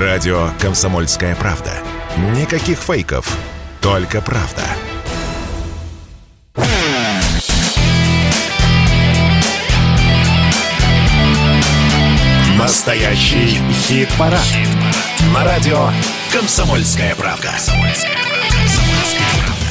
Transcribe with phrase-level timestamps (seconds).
[0.00, 1.70] Радио «Комсомольская правда».
[2.36, 3.38] Никаких фейков,
[3.80, 4.62] только правда.
[12.58, 14.40] Настоящий хит-парад.
[14.40, 14.68] Хит
[15.32, 15.90] На радио
[16.32, 17.50] «Комсомольская правда».
[17.50, 18.33] «Комсомольская правда».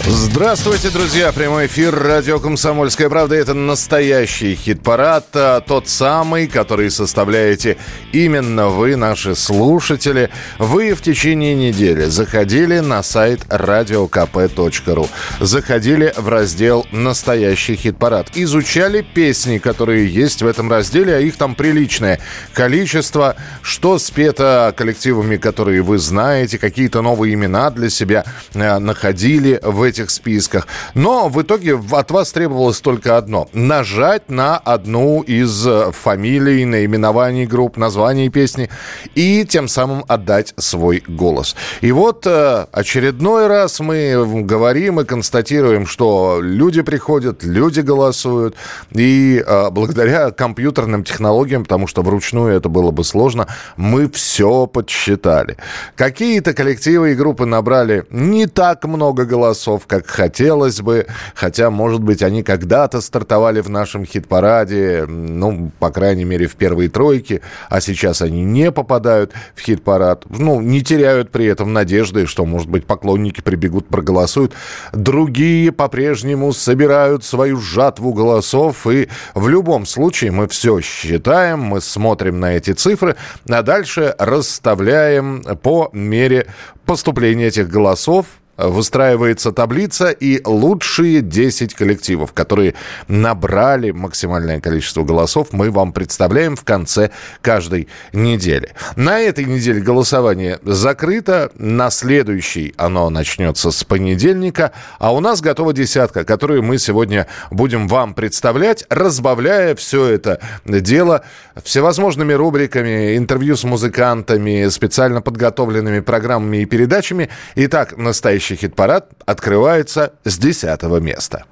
[0.06, 1.32] Здравствуйте, друзья!
[1.32, 7.78] Прямой эфир радио «Комсомольская правда»— это настоящий хит-парад, а, тот самый, который составляете
[8.12, 10.30] именно вы, наши слушатели.
[10.58, 15.10] Вы в течение недели заходили на сайт radiokp.ru,
[15.40, 21.56] заходили в раздел «Настоящий хит-парад», изучали песни, которые есть в этом разделе, а их там
[21.56, 22.20] приличное
[22.54, 29.82] количество, что спето коллективами, которые вы знаете, какие-то новые имена для себя а, находили в
[29.82, 30.68] этих списках.
[30.94, 33.50] Но в итоге от вас требовалось только одно.
[33.54, 38.70] Нажать на одну из э, фамилий, наименований групп, названий песни
[39.16, 41.56] и тем самым отдать свой голос.
[41.82, 48.56] И вот э, очередной раз мы говорим и констатируем, что люди приходят, люди голосуют.
[48.92, 55.58] И э, благодаря компьютерным технологиям, потому что вручную это было бы сложно, мы все подсчитали.
[55.96, 61.08] Какие-то коллективы и группы набрали не так много голосов, голосов, как хотелось бы.
[61.36, 66.90] Хотя, может быть, они когда-то стартовали в нашем хит-параде, ну, по крайней мере, в первые
[66.90, 70.26] тройки, а сейчас они не попадают в хит-парад.
[70.30, 74.54] Ну, не теряют при этом надежды, что, может быть, поклонники прибегут, проголосуют.
[74.94, 82.40] Другие по-прежнему собирают свою жатву голосов, и в любом случае мы все считаем, мы смотрим
[82.40, 83.16] на эти цифры,
[83.50, 86.48] а дальше расставляем по мере
[86.86, 88.26] поступления этих голосов
[88.58, 92.76] выстраивается таблица и лучшие 10 коллективов, которые
[93.08, 97.12] набрали максимальное количество голосов, мы вам представляем в конце
[97.42, 98.74] каждой недели.
[98.96, 105.74] На этой неделе голосование закрыто, на следующей оно начнется с понедельника, а у нас готова
[105.74, 111.24] десятка, которую мы сегодня будем вам представлять, разбавляя все это дело
[111.64, 117.30] всевозможными рубриками, интервью с музыкантами, специально подготовленными программами и передачами.
[117.56, 121.44] Итак, настоящий настоящий хит-парад открывается с десятого места.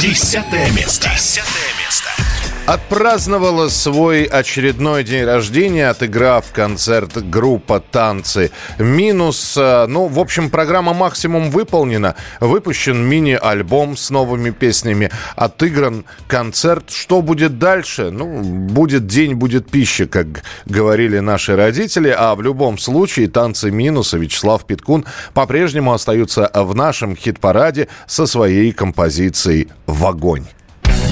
[0.00, 1.08] Десятое место.
[1.10, 2.35] Десятое место.
[2.66, 8.50] Отпраздновала свой очередной день рождения, отыграв концерт группа «Танцы».
[8.80, 12.16] Минус, э, ну, в общем, программа «Максимум» выполнена.
[12.40, 15.12] Выпущен мини-альбом с новыми песнями.
[15.36, 16.90] Отыгран концерт.
[16.90, 18.10] Что будет дальше?
[18.10, 22.08] Ну, будет день, будет пища, как говорили наши родители.
[22.08, 28.72] А в любом случае «Танцы минуса» Вячеслав Питкун по-прежнему остаются в нашем хит-параде со своей
[28.72, 30.46] композицией «В огонь».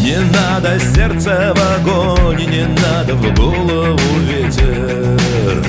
[0.01, 5.63] Не надо сердце в огонь, не надо в голову ветер.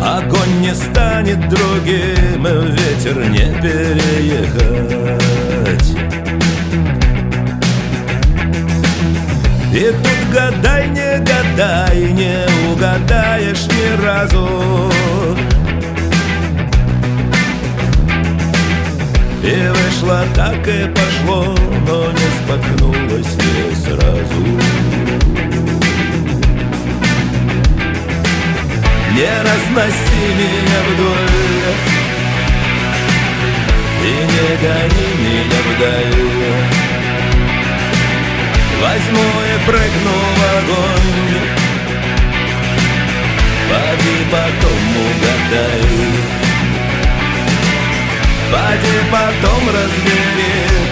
[0.00, 5.06] Огонь не станет другим, ветер не переехать.
[9.72, 14.90] И тут гадай, не гадай, не угадаешь ни разу
[19.46, 21.54] И вышло так и пошло,
[21.86, 24.76] но не споткнулось не сразу.
[29.16, 31.74] Не разноси меня вдоль
[34.04, 36.26] И не гони меня вдаль
[38.82, 41.40] Возьму и прыгну в огонь
[43.70, 46.45] Поди потом угадай
[48.52, 50.86] Поди потом разбери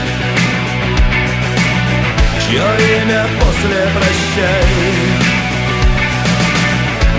[2.41, 4.65] Чье имя после прощай.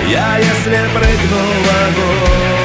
[0.08, 2.65] Я если прыгну в огонь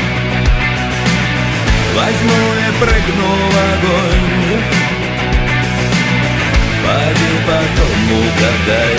[1.95, 4.31] Возьму и прыгну в огонь.
[6.83, 8.97] Поди потом угадай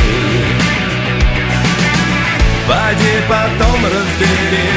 [2.69, 4.71] Поди потом разбери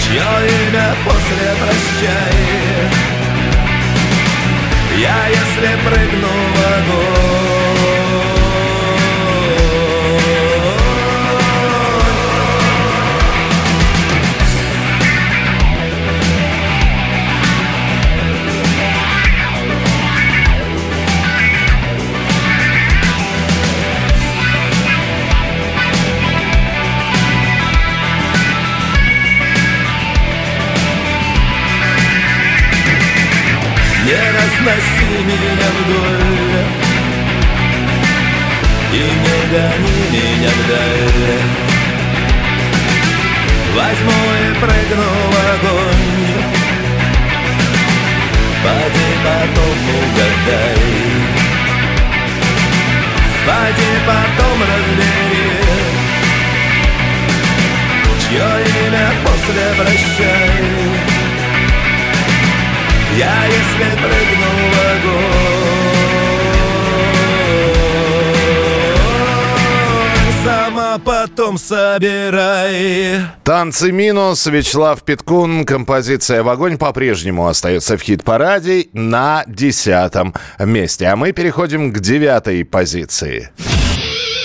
[0.00, 2.36] Чье имя после прощай.
[4.98, 7.53] Я если прыгну в огонь
[71.94, 81.06] собирай Танцы минус, Вячеслав Питкун, композиция в огонь по-прежнему остается в хит-параде на десятом месте.
[81.06, 83.50] А мы переходим к девятой позиции.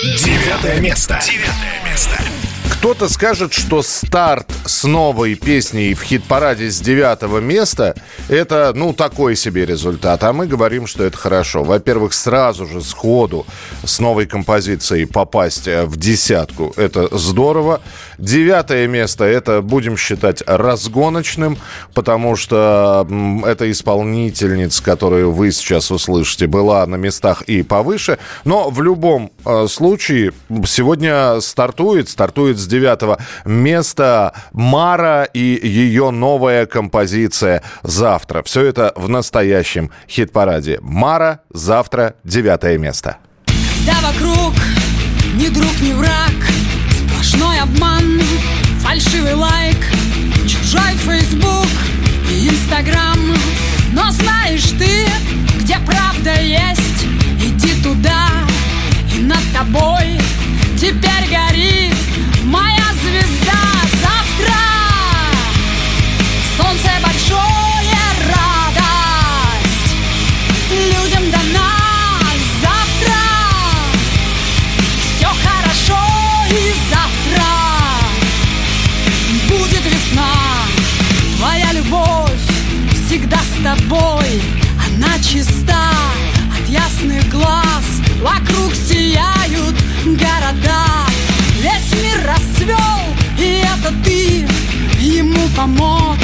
[0.03, 1.19] Девятое место.
[1.25, 2.38] Девятое место.
[2.79, 7.93] Кто-то скажет, что старт с новой песней в хит-параде с девятого места–
[8.29, 10.23] это, ну, такой себе результат.
[10.23, 11.65] А мы говорим, что это хорошо.
[11.65, 13.45] Во-первых, сразу же сходу
[13.83, 17.81] с новой композицией попасть в десятку– это здорово.
[18.17, 21.57] Девятое место– это, будем считать, разгоночным,
[21.93, 23.05] потому что
[23.45, 28.19] эта исполнительница, которую вы сейчас услышите, была на местах и повыше.
[28.45, 30.31] Но в любом э, случае
[30.65, 38.43] сегодня стартует, стартует с девятого места Мара и ее новая композиция «Завтра».
[38.43, 40.79] Все это в настоящем хит-параде.
[40.81, 43.17] Мара «Завтра» девятое место.
[43.85, 44.53] Да вокруг
[45.35, 46.31] ни друг, ни враг
[46.91, 48.21] Сплошной обман,
[48.81, 49.77] фальшивый лайк
[50.47, 51.67] Чужой фейсбук
[52.29, 53.17] и инстаграм
[53.93, 55.07] Но знаешь ты,
[55.59, 57.05] где правда есть
[57.41, 58.27] Иди туда,
[59.15, 60.19] и над тобой
[60.77, 61.48] теперь горит
[95.69, 96.17] помог.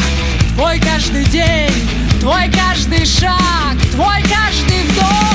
[0.55, 1.71] Твой каждый день,
[2.19, 5.34] твой каждый шаг, твой каждый вдох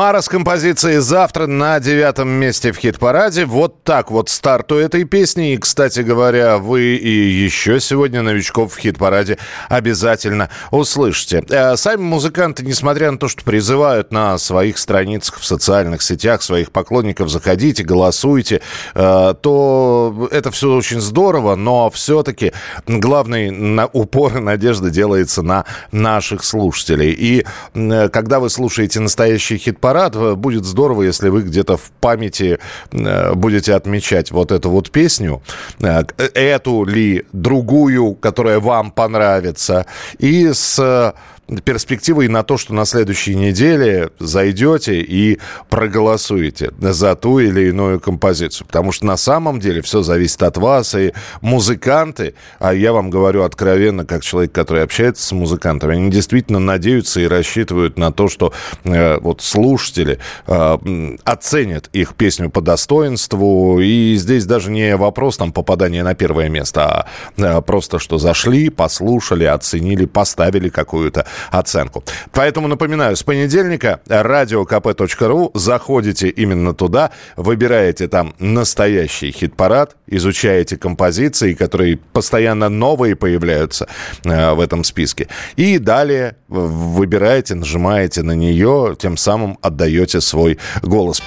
[0.00, 3.44] Мара с композицией «Завтра» на девятом месте в хит-параде.
[3.44, 5.52] Вот так вот старту этой песни.
[5.52, 9.36] И, кстати говоря, вы и еще сегодня новичков в хит-параде
[9.68, 11.44] обязательно услышите.
[11.50, 16.72] Э, сами музыканты, несмотря на то, что призывают на своих страницах в социальных сетях своих
[16.72, 18.62] поклонников заходите, голосуйте,
[18.94, 22.54] э, то это все очень здорово, но все-таки
[22.86, 27.10] главный упор и надежда делается на наших слушателей.
[27.10, 30.38] И э, когда вы слушаете настоящий хит хит-парад.
[30.38, 32.58] Будет здорово, если вы где-то в памяти
[32.92, 35.42] э, будете отмечать вот эту вот песню,
[35.80, 36.04] э,
[36.34, 39.86] эту ли, другую, которая вам понравится,
[40.18, 41.14] и с
[41.58, 45.38] перспективой на то, что на следующей неделе зайдете и
[45.68, 48.66] проголосуете за ту или иную композицию.
[48.66, 50.94] Потому что на самом деле все зависит от вас.
[50.94, 56.60] И музыканты, а я вам говорю откровенно, как человек, который общается с музыкантами, они действительно
[56.60, 58.52] надеются и рассчитывают на то, что
[58.84, 63.80] э, вот слушатели э, оценят их песню по достоинству.
[63.80, 68.70] И здесь даже не вопрос там попадания на первое место, а э, просто что зашли,
[68.70, 72.04] послушали, оценили, поставили какую-то оценку.
[72.32, 81.98] Поэтому напоминаю, с понедельника radiokp.ru заходите именно туда, выбираете там настоящий хит-парад, изучаете композиции, которые
[82.12, 83.88] постоянно новые появляются
[84.24, 85.28] э, в этом списке.
[85.56, 91.22] И далее выбираете, нажимаете на нее, тем самым отдаете свой голос.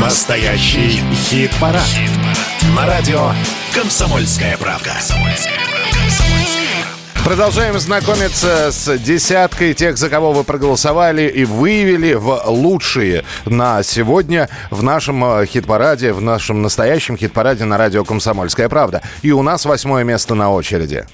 [0.00, 1.82] Настоящий хит-парад.
[1.82, 2.74] хит-парад.
[2.76, 3.30] На радио
[3.74, 4.90] «Комсомольская правка».
[4.90, 7.24] «Комсомольская правка».
[7.24, 14.48] Продолжаем знакомиться с десяткой тех, за кого вы проголосовали и выявили в лучшие на сегодня
[14.70, 19.02] в нашем э, хит-параде, в нашем настоящем хит-параде на радио «Комсомольская правда».
[19.22, 21.06] И у нас восьмое место на очереди.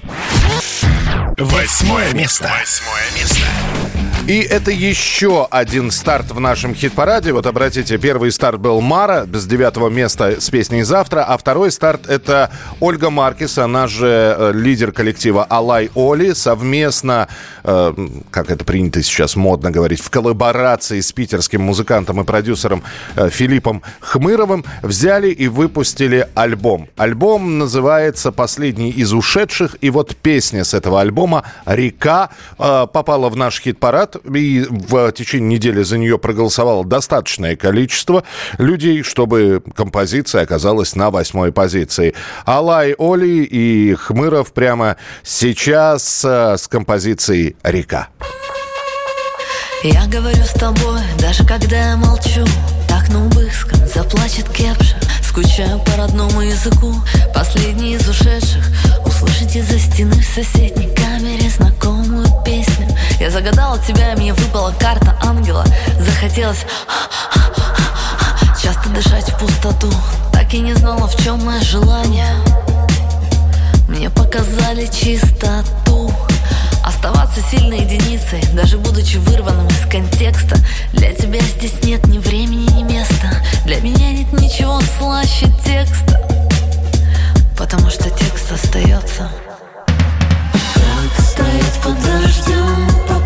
[1.37, 2.51] Восьмое место.
[2.59, 3.45] Восьмое место.
[4.27, 7.33] И это еще один старт в нашем хит-параде.
[7.33, 12.07] Вот обратите, первый старт был Мара с девятого места с песней «Завтра», а второй старт
[12.07, 17.27] это Ольга Маркис, она же э, лидер коллектива «Алай Оли», совместно,
[17.63, 17.93] э,
[18.29, 22.83] как это принято сейчас модно говорить, в коллаборации с питерским музыкантом и продюсером
[23.15, 26.87] э, Филиппом Хмыровым взяли и выпустили альбом.
[26.95, 33.35] Альбом называется «Последний из ушедших», и вот песня с этого альбома «Река» э, попала в
[33.35, 38.23] наш хит-парад и в течение недели за нее проголосовало достаточное количество
[38.57, 42.13] людей, чтобы композиция оказалась на восьмой позиции.
[42.45, 48.09] Алай Оли и Хмыров прямо сейчас э, с композицией «Река».
[49.83, 52.45] Я говорю с тобой, даже когда я молчу
[52.87, 56.93] Так на убыском заплачет кепша Скучаю по родному языку
[57.33, 58.63] Последний из ушедших
[59.03, 62.80] Услышите за стены в соседней камере Знакомую песню
[63.21, 65.63] Я загадала тебя, и мне выпала карта ангела.
[65.99, 66.65] Захотелось
[68.59, 69.91] Часто дышать в пустоту.
[70.33, 72.33] Так и не знала, в чем мое желание.
[73.87, 76.11] Мне показали чистоту.
[76.83, 80.55] Оставаться сильной единицей, даже будучи вырванным из контекста.
[80.91, 83.29] Для тебя здесь нет ни времени, ни места.
[83.65, 86.19] Для меня нет ничего слаще текста.
[87.55, 89.29] Потому что текст остается
[91.83, 93.20] под дождем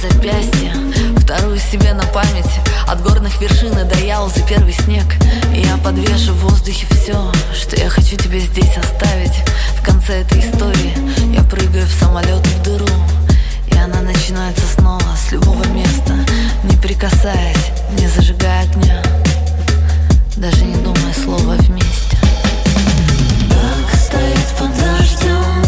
[0.00, 0.72] запястье
[1.16, 2.60] Вторую себе на память.
[2.86, 5.04] От горных вершин до Ялзы первый снег.
[5.54, 9.42] И я подвешу в воздухе все Что я хочу тебе здесь оставить.
[9.78, 10.94] В конце этой истории
[11.34, 12.86] Я прыгаю в самолет в дыру
[13.66, 16.14] И она начинается снова с любого места
[16.64, 19.02] Не прикасаясь, не зажигая огня.
[20.36, 22.16] Даже не думая слова вместе.
[23.50, 25.67] Так стоит под дождем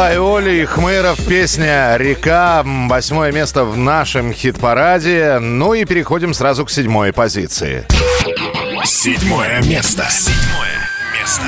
[0.00, 5.38] Алай Оли и Хмыров, песня «Река», восьмое место в нашем хит-параде.
[5.40, 7.84] Ну и переходим сразу к седьмой позиции.
[8.82, 10.06] Седьмое место.
[10.08, 11.44] Седьмое место.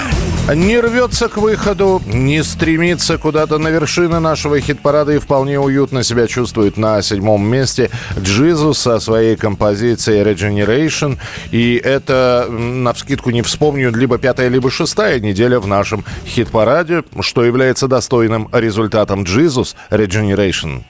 [0.49, 6.27] Не рвется к выходу, не стремится куда-то на вершины нашего хит-парада и вполне уютно себя
[6.27, 11.19] чувствует на седьмом месте Джизус со своей композицией Regeneration.
[11.53, 17.45] И это, на вскидку не вспомню, либо пятая, либо шестая неделя в нашем хит-параде, что
[17.45, 20.83] является достойным результатом Джизус Regeneration.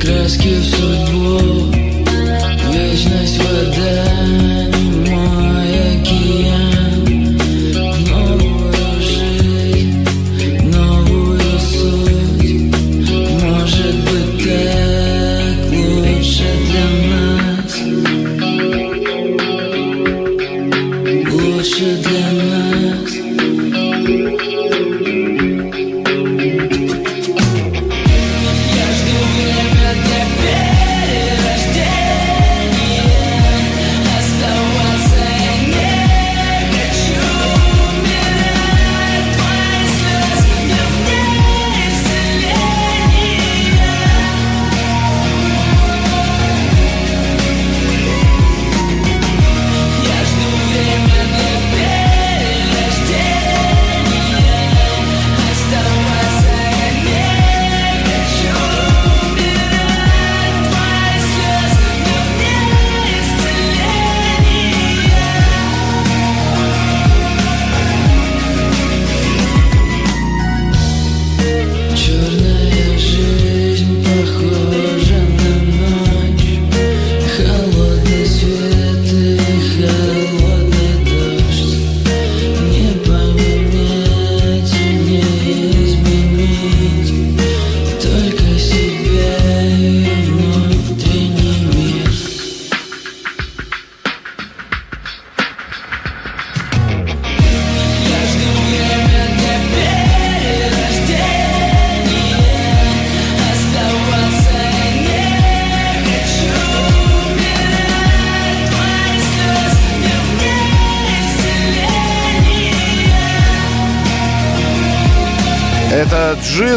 [0.00, 1.71] Краски в судьбу,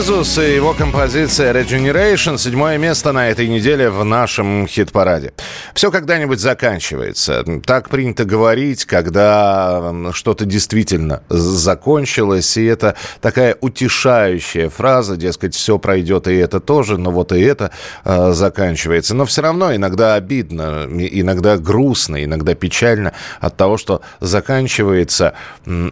[0.05, 2.37] Джизус и его композиция Regeneration.
[2.37, 5.33] Седьмое место на этой неделе в нашем хит-параде.
[5.75, 7.43] Все когда-нибудь заканчивается.
[7.65, 12.55] Так принято говорить, когда что-то действительно закончилось.
[12.55, 17.71] И это такая утешающая фраза, дескать, все пройдет и это тоже, но вот и это
[18.05, 19.15] э, заканчивается.
[19.15, 23.11] Но все равно иногда обидно, иногда грустно, иногда печально
[23.41, 25.33] от того, что заканчивается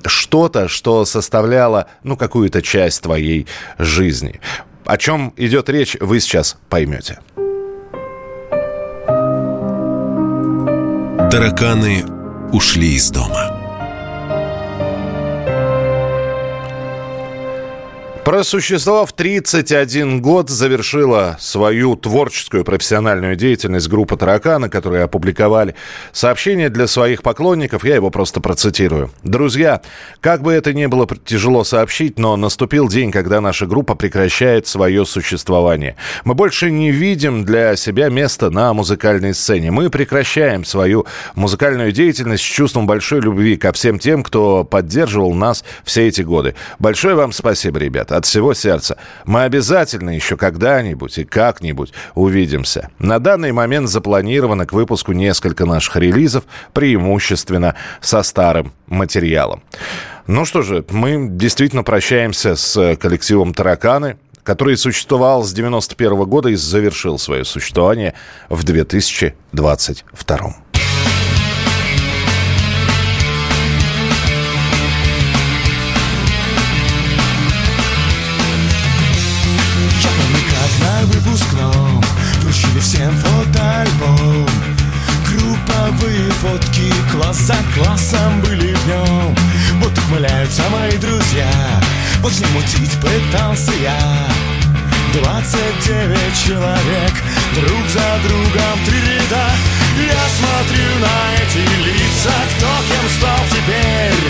[0.06, 3.48] что-то, что составляло, ну, какую-то часть твоей
[3.80, 4.40] жизни.
[4.86, 7.20] О чем идет речь, вы сейчас поймете.
[11.34, 12.06] Тараканы
[12.52, 13.63] ушли из дома.
[18.26, 25.76] Просуществовав 31 год, завершила свою творческую профессиональную деятельность группа «Тараканы», которые опубликовали
[26.14, 27.84] сообщение для своих поклонников.
[27.84, 29.12] Я его просто процитирую.
[29.24, 29.82] «Друзья,
[30.22, 35.06] как бы это ни было тяжело сообщить, но наступил день, когда наша группа прекращает свое
[35.06, 35.98] существование.
[36.24, 39.70] Мы больше не видим для себя места на музыкальной сцене.
[39.70, 41.06] Мы прекращаем свою
[41.36, 46.56] музыкальную деятельность с чувством большой любви ко всем тем, кто поддерживал нас все эти годы.
[46.80, 48.98] Большое вам спасибо, ребята, от всего сердца.
[49.26, 52.90] Мы обязательно еще когда-нибудь и как-нибудь увидимся.
[53.00, 59.64] На данный момент запланировано к выпуску несколько наших релизов, преимущественно со старым материалом.
[60.28, 66.56] Ну что же, мы действительно прощаемся с коллективом «Тараканы», который существовал с 91 года и
[66.56, 68.14] завершил свое существование
[68.50, 70.63] в 2022.
[90.54, 91.50] Ухмыляются мои друзья
[92.22, 93.98] Вот замутить пытался я.
[95.14, 97.14] Двадцать девять человек
[97.56, 99.52] Друг за другом три ряда.
[99.98, 104.24] Я смотрю на эти лица Кто кем стал теперь.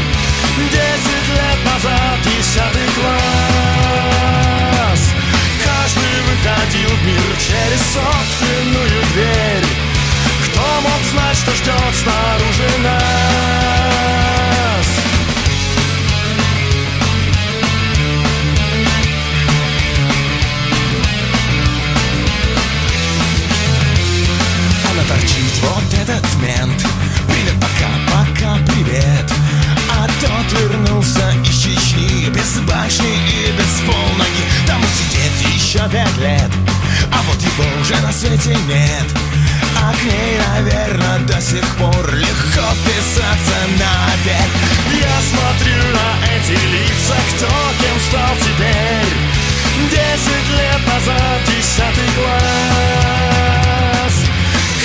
[0.71, 4.21] Десять лет назад Десятый класс.
[5.63, 9.67] Каждый выходил в мир через собственную дверь.
[10.47, 13.32] Кто мог знать, что ждет снаружи нас?
[26.13, 26.85] ассортимент
[27.27, 29.31] Привет, пока, пока, привет.
[29.89, 34.43] А тот вернулся из Чечни Без башни и без полноги.
[34.67, 36.51] Там сидеть еще пять лет.
[37.11, 39.07] А вот его уже на свете нет.
[39.75, 44.49] А к ней, наверное, до сих пор Легко писаться на обед
[44.93, 47.47] Я смотрю на эти лица Кто
[47.81, 49.13] кем стал теперь.
[49.89, 53.52] Десять лет назад, десятый класс.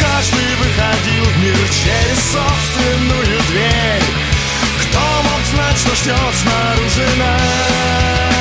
[0.00, 4.02] Каждый выходил в мир через собственную дверь.
[4.82, 8.37] Кто мог знать, что ждет снаружи нас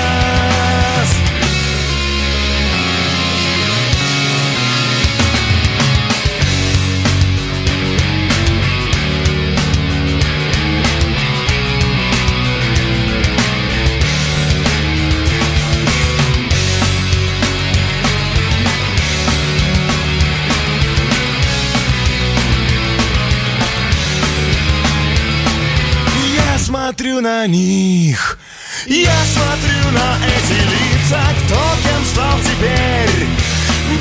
[26.98, 28.40] смотрю на них.
[28.88, 33.28] Я смотрю на эти лица Кто кем стал теперь.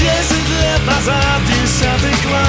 [0.00, 2.46] Десять лет назад Десятый класс.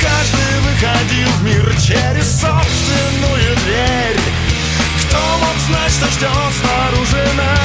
[0.00, 4.20] Каждый выходил в мир Через собственную дверь.
[5.02, 7.58] Кто мог знать, что ждет снаружи нас?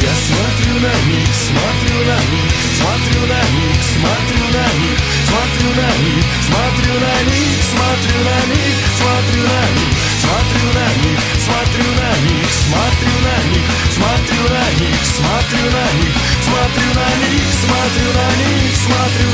[0.00, 5.15] Я смотрю на них, смотрю на них Смотрю на них, смотрю на них
[5.56, 11.18] Смотрю на них, смотрю на них Смотрю на них, смотрю на них Смотрю на них,
[11.40, 17.46] смотрю на них Смотрю на них, смотрю на них Смотрю на них, смотрю на них
[17.64, 19.32] Смотрю на них, смотрю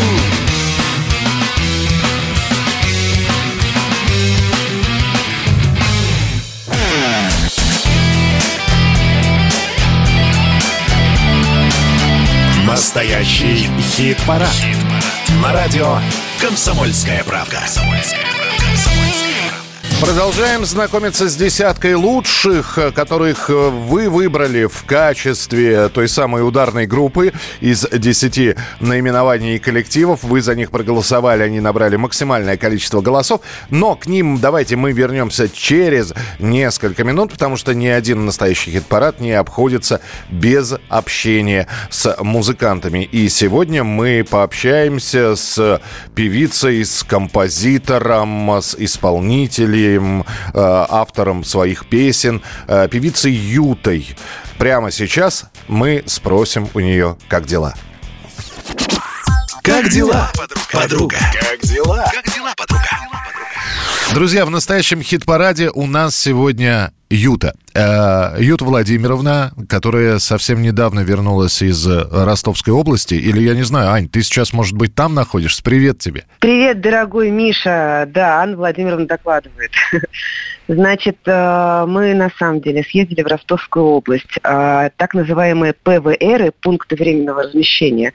[12.64, 14.48] Настоящий хит-парад.
[15.42, 15.98] На радио
[16.40, 17.66] «Комсомольская правда».
[20.03, 26.87] Продолжаем знакомиться с десяткой лучших, э, которых э, вы выбрали в качестве той самой ударной
[26.87, 30.25] группы из 10 наименований коллективов.
[30.25, 33.43] Вы за них проголосовали, они набрали максимальное количество голосов.
[33.71, 39.21] Но к ним давайте мы вернемся через несколько минут, потому что ни один настоящий хит-парад
[39.21, 43.05] не обходится без общения с музыкантами.
[43.05, 45.81] И сегодня мы пообщаемся с
[46.17, 50.22] певицей, с композитором, с исполнителем, э,
[50.55, 54.14] автором своих песен, э, певицей Ютой.
[54.59, 57.74] Прямо сейчас мы спросим у нее, как дела.
[59.62, 60.31] Как дела,
[60.72, 61.16] подруга?
[61.33, 62.05] Как дела?
[62.12, 63.02] Как дела, подруга?
[64.14, 67.55] Друзья, в настоящем хит-параде у нас сегодня Юта.
[67.75, 73.14] Э, Юта Владимировна, которая совсем недавно вернулась из Ростовской области.
[73.14, 75.62] Или я не знаю, Ань, ты сейчас, может быть, там находишься?
[75.62, 76.25] Привет тебе.
[76.40, 78.07] Привет, дорогой Миша.
[78.12, 79.72] Да, Анна Владимировна докладывает.
[80.68, 84.38] Значит, э, мы на самом деле съездили в Ростовскую область.
[84.44, 88.12] Э, Так называемые ПВРы, пункты временного размещения.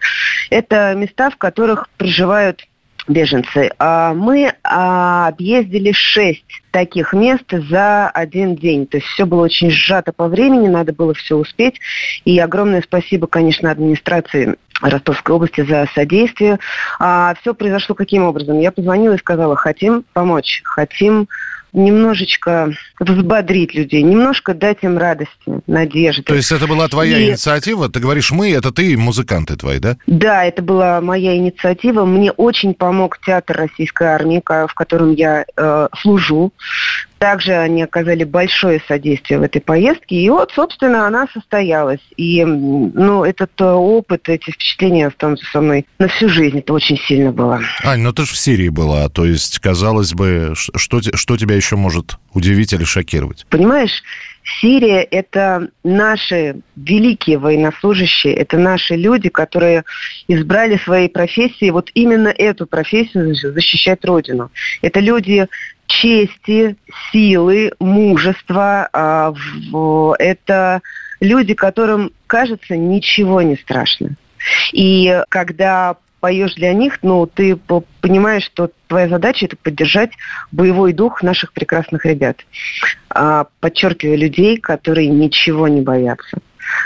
[0.52, 2.68] Это места, в которых проживают
[3.08, 3.72] беженцы.
[3.80, 8.86] А Мы а, объездили шесть таких мест за один день.
[8.86, 11.80] То есть все было очень сжато по времени, надо было все успеть.
[12.26, 16.60] И огромное спасибо, конечно, администрации Ростовской области за содействие.
[17.00, 18.60] А все произошло каким образом?
[18.60, 21.28] Я позвонила и сказала, хотим помочь, хотим
[21.78, 25.32] немножечко взбодрить людей, немножко дать им радости,
[25.68, 26.24] надежды.
[26.24, 27.88] То есть это была твоя И- инициатива?
[27.90, 29.98] Ты говоришь «мы», это ты музыканты твои, да?
[30.08, 32.06] Да, это была моя инициатива.
[32.06, 36.52] Мне очень помог театр Российской армии, в котором я э, служу.
[37.20, 40.16] Также они оказали большое содействие в этой поездке.
[40.16, 42.00] И вот, собственно, она состоялась.
[42.16, 46.60] И, ну, этот э, опыт, эти впечатления останутся со мной на всю жизнь.
[46.60, 47.62] Это очень сильно было.
[47.84, 51.76] Ань, ну ты же в Сирии была, то есть, казалось бы, что, что тебя еще
[51.76, 53.46] может удивить или шокировать?
[53.50, 54.04] Понимаешь,
[54.62, 59.84] Сирия– это наши великие военнослужащие, это наши люди, которые
[60.28, 64.50] избрали своей профессией вот именно эту профессию защ- защищать Родину.
[64.82, 65.48] Это люди
[65.88, 66.76] чести,
[67.12, 68.90] силы, мужества.
[68.94, 69.34] а,
[70.20, 70.82] Это
[71.20, 74.12] люди, которым, кажется, ничего не страшно.
[74.72, 80.12] И когда поешь для них, ну, ты по- понимаешь, что твоя задача это поддержать
[80.52, 82.46] боевой дух наших прекрасных ребят.
[83.10, 86.40] А, подчеркиваю, людей, которые ничего не боятся.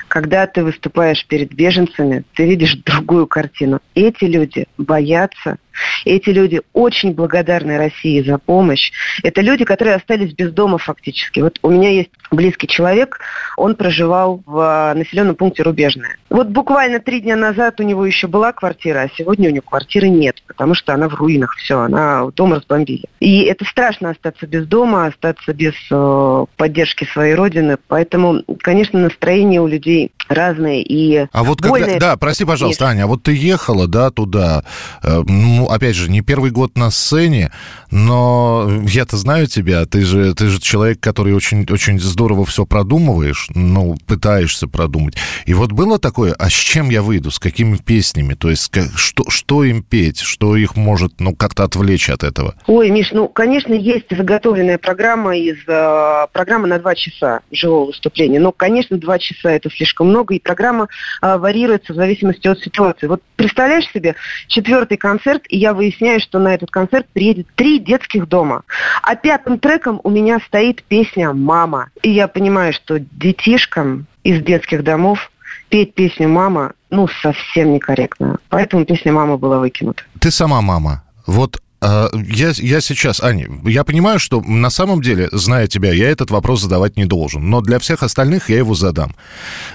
[0.10, 3.80] Когда ты выступаешь перед беженцами, ты видишь другую картину.
[3.96, 5.58] Эти люди боятся
[6.06, 8.92] Эти люди очень благодарны России за помощь.
[9.24, 11.40] Это люди, которые остались без дома фактически.
[11.40, 13.20] Вот у меня есть близкий человек,
[13.58, 16.18] он проживал в а, населенном пункте Рубежное.
[16.30, 20.10] Вот буквально три дня назад у него еще была квартира, а сегодня у него квартиры
[20.10, 23.06] нет, потому что она в руинах, все, она дом разбомбили.
[23.20, 29.62] И это страшно остаться без дома, остаться без э, поддержки своей родины, поэтому, конечно, настроение
[29.62, 32.00] у людей разные и А вот когда...
[32.00, 34.64] Да, прости, пожалуйста, Аня, а вот ты ехала, да, туда,
[35.04, 37.52] э, ну, опять же, не первый год на сцене,
[37.90, 43.50] но я-то знаю тебя, ты же, ты же человек, который очень, очень здорово все продумываешь,
[43.54, 45.16] ну, пытаешься продумать.
[45.46, 48.98] И вот было такое, а с чем я выйду, с какими песнями, то есть как-
[48.98, 52.56] что, что им петь, что их может, ну, как-то отвлечь от этого?
[52.68, 58.40] Ой, Миш, ну, конечно, есть заготовленная программа из э, программы на два часа живого выступления.
[58.40, 60.88] Но, конечно, два часа это слишком много, и программа
[61.22, 63.08] э, варьируется в зависимости от ситуации.
[63.08, 64.16] Вот представляешь себе,
[64.48, 68.64] четвертый концерт, и я выясняю, что на этот концерт приедет три детских дома.
[69.02, 71.90] А пятым треком у меня стоит песня «Мама».
[72.02, 75.32] И я понимаю, что детишкам из детских домов
[75.70, 78.38] петь песню «Мама» ну, совсем некорректно.
[78.50, 80.04] Поэтому песня «Мама» была выкинута.
[80.20, 81.04] Ты сама мама.
[81.26, 86.30] Вот я, я сейчас, Аня, я понимаю, что на самом деле, зная тебя, я этот
[86.30, 87.50] вопрос задавать не должен.
[87.50, 89.16] Но для всех остальных я его задам.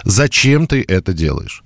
[0.05, 1.62] Зачем ты это делаешь?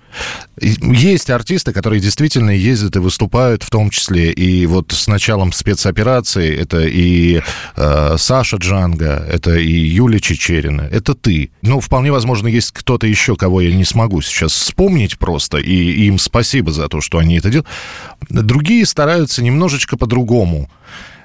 [0.60, 6.54] Есть артисты, которые действительно ездят и выступают, в том числе и вот с началом спецоперации,
[6.54, 7.40] это и
[7.76, 11.50] э, Саша Джанга, это и Юлия Чечерина, это ты.
[11.62, 16.18] Ну, вполне возможно, есть кто-то еще, кого я не смогу сейчас вспомнить просто, и им
[16.18, 17.68] спасибо за то, что они это делают.
[18.28, 20.70] Другие стараются немножечко по-другому.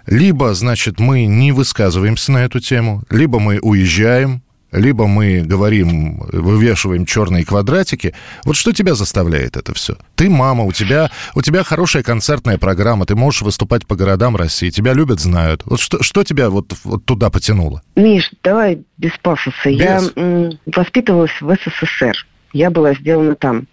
[0.07, 4.43] Либо, значит, мы не высказываемся на эту тему, либо мы уезжаем,
[4.75, 8.13] либо мы говорим, вывешиваем черные квадратики.
[8.43, 9.97] Вот что тебя заставляет это все?
[10.15, 14.69] Ты мама, у тебя, у тебя хорошая концертная программа, ты можешь выступать по городам России,
[14.69, 15.61] тебя любят, знают.
[15.65, 17.81] Вот что, что тебя вот, вот туда потянуло?
[17.95, 19.69] Миш, давай без пафоса.
[19.69, 20.11] Я Без.
[20.15, 22.15] м, воспитывалась в СССР.
[22.53, 23.67] Я была сделана там.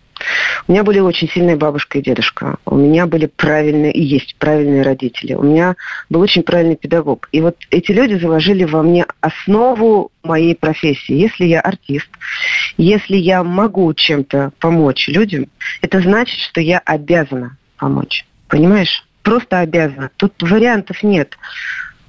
[0.68, 2.56] У меня были очень сильные бабушка и дедушка.
[2.64, 5.34] У меня были правильные, и есть правильные родители.
[5.34, 5.76] У меня
[6.08, 7.28] был очень правильный педагог.
[7.32, 11.14] И вот эти люди заложили во мне основу моей профессии.
[11.14, 12.08] Если я артист,
[12.76, 15.46] если я могу чем-то помочь людям,
[15.80, 18.24] это значит, что я обязана помочь.
[18.48, 19.04] Понимаешь?
[19.22, 20.10] Просто обязана.
[20.16, 21.36] Тут вариантов нет.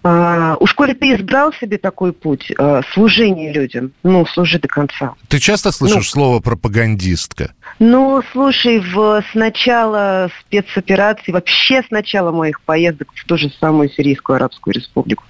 [0.04, 5.14] А, уж коли ты избрал себе такой путь, а, служение людям, ну, служи до конца.
[5.30, 6.02] Ты часто слышишь Ну.
[6.04, 7.54] слово пропагандистка?
[7.80, 13.90] Ну, слушай, в, с начала спецоперации, вообще с начала моих поездок в ту же самую
[13.90, 15.24] Сирийскую Арабскую Республику,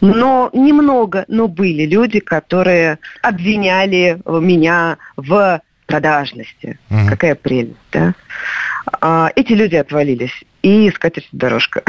[0.00, 6.78] но немного, но были люди, которые обвиняли меня в продажности.
[6.88, 7.08] Мгм.
[7.08, 8.14] Какая прелесть, да?
[9.00, 10.44] А, эти люди отвалились.
[10.62, 11.82] И скатерть дорожка.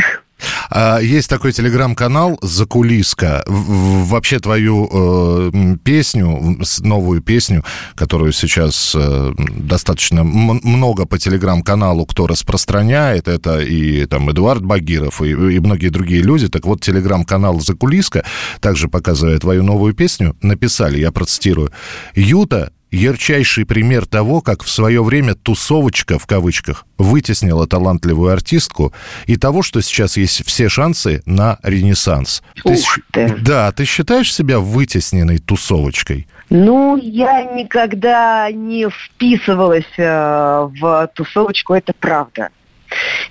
[0.70, 3.44] А, Есть такой телеграм-канал «Закулиска».
[3.48, 7.64] Вообще твою э, песню, новую песню,
[7.96, 15.30] которую сейчас э, достаточно много по телеграм-каналу кто распространяет, это и там Эдуард Багиров, и,
[15.30, 16.48] и многие другие люди.
[16.48, 18.24] Так вот, телеграм-канал «Закулиска»,
[18.60, 21.72] также показывая твою новую песню, написали, я процитирую,
[22.16, 28.94] «Юта ярчайший пример того, как в свое время тусовочка, в кавычках, вытеснила талантливую артистку
[29.26, 32.44] и того, что сейчас есть все шансы на ренессанс.
[32.64, 33.36] Ух щ- ты.
[33.40, 36.28] Да, ты считаешь себя вытесненной тусовочкой?
[36.50, 42.50] Ну, я никогда не вписывалась э, в тусовочку, это правда.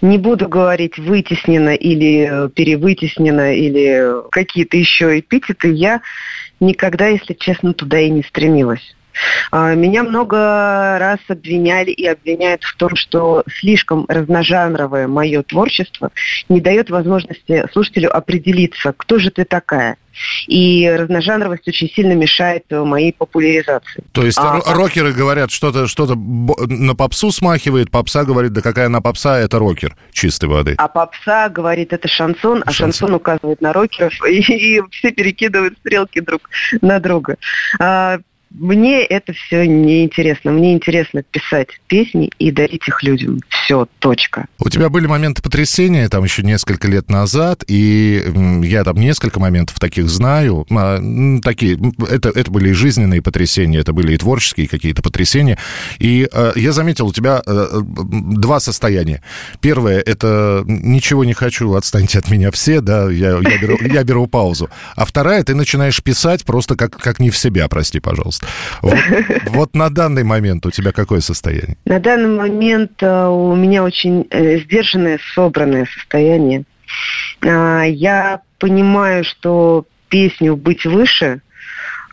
[0.00, 5.70] Не буду говорить вытеснено или перевытеснено или какие-то еще эпитеты.
[5.70, 6.00] Я
[6.60, 8.96] никогда, если честно, туда и не стремилась.
[9.50, 10.36] А, Меня много
[10.98, 16.10] раз обвиняли и обвиняют в том, что слишком разножанровое мое творчество
[16.48, 19.96] не дает возможности слушателю определиться, кто же ты такая.
[20.48, 24.02] И разножанровость очень сильно мешает моей популяризации.
[24.12, 28.86] То есть А, ро- рокеры говорят, что-то что на попсу смахивает, попса говорит, да какая
[28.86, 30.74] она попса, это рокер чистой воды.
[30.78, 32.74] А попса говорит, это шансон, а Шансон.
[33.00, 34.38] шансон, указывает на рокеров, и,
[34.78, 36.50] и все перекидывают стрелки друг
[36.82, 37.36] на друга.
[37.78, 38.18] А,
[38.50, 40.50] мне это все неинтересно.
[40.50, 43.40] Мне интересно писать песни и дарить их людям.
[43.48, 44.46] Все, точка.
[44.58, 48.24] У тебя были моменты потрясения там еще несколько лет назад, и
[48.62, 50.66] я там несколько моментов таких знаю.
[50.70, 51.00] А,
[51.42, 51.78] Такие,
[52.10, 55.58] это, это были и жизненные потрясения, это были и творческие какие-то потрясения.
[55.98, 59.22] И э, я заметил, у тебя э, м, два состояния.
[59.60, 64.26] Первое, это ничего не хочу, отстаньте от меня все, да, я, я, беру, я беру
[64.26, 64.68] паузу.
[64.96, 68.39] А вторая, ты начинаешь писать просто как, как не в себя, прости, пожалуйста.
[68.82, 68.82] Возраст.
[68.82, 71.76] Вот, вот на данный момент у тебя какое состояние?
[71.84, 76.64] На данный момент э, у меня очень э, сдержанное, собранное состояние.
[77.42, 81.40] А, Я понимаю, что песню «Быть выше»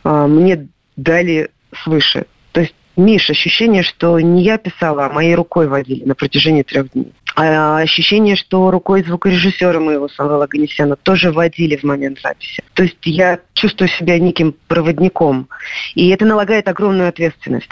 [0.04, 1.50] а, мне дали
[1.84, 2.26] свыше.
[2.52, 6.92] То есть, Миш, ощущение, что не я писала, а моей рукой водили на протяжении трех
[6.92, 7.14] дней.
[7.40, 12.64] А ощущение, что рукой звукорежиссера моего Самвела Аганесяна тоже водили в момент записи.
[12.74, 15.48] То есть я чувствую себя неким проводником.
[15.94, 17.70] И это налагает огромную ответственность.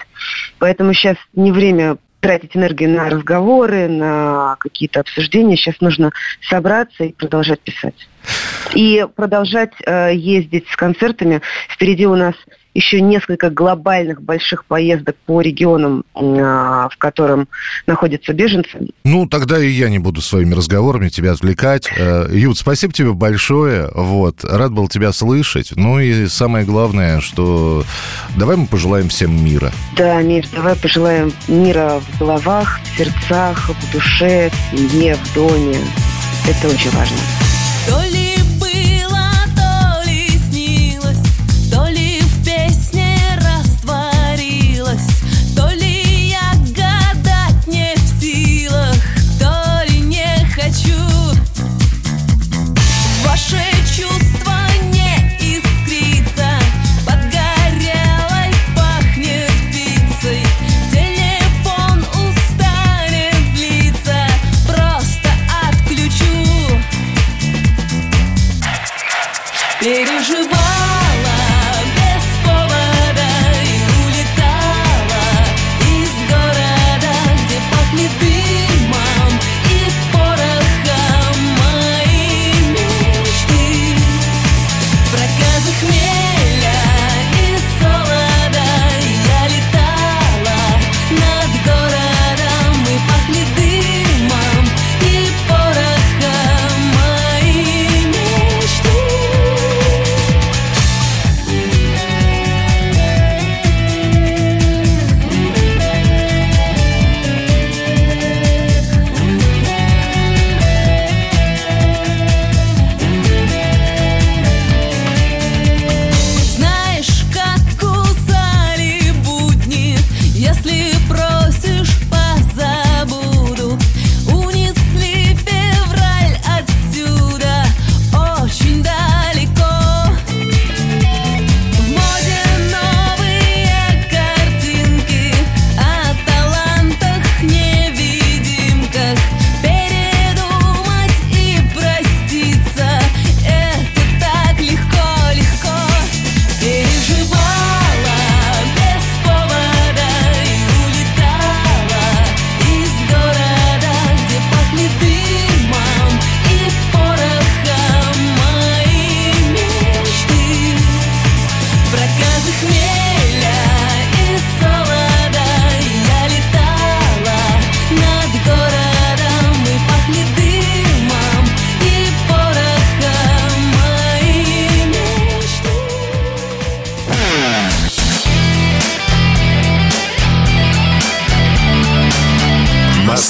[0.60, 5.58] Поэтому сейчас не время тратить энергию на разговоры, на какие-то обсуждения.
[5.58, 6.12] Сейчас нужно
[6.48, 8.08] собраться и продолжать писать.
[8.76, 11.42] И продолжать э, ездить с концертами.
[11.70, 12.36] Впереди у нас
[12.76, 17.48] еще несколько глобальных больших поездок по регионам, э, в котором
[17.88, 18.90] находятся беженцы.
[19.06, 21.90] Ну, тогда и я не буду своими разговорами тебя отвлекать.
[21.98, 23.90] Э, Юд, спасибо тебе большое.
[23.96, 24.44] Вот.
[24.44, 25.72] Рад был тебя слышать.
[25.76, 27.84] Ну и самое главное, что
[28.38, 29.72] давай мы пожелаем всем мира.
[29.96, 35.78] Да, Миш, давай пожелаем мира в головах, в сердцах, в душе, в семье, в доме.
[36.48, 37.18] Это очень важно.
[37.88, 38.25] То ли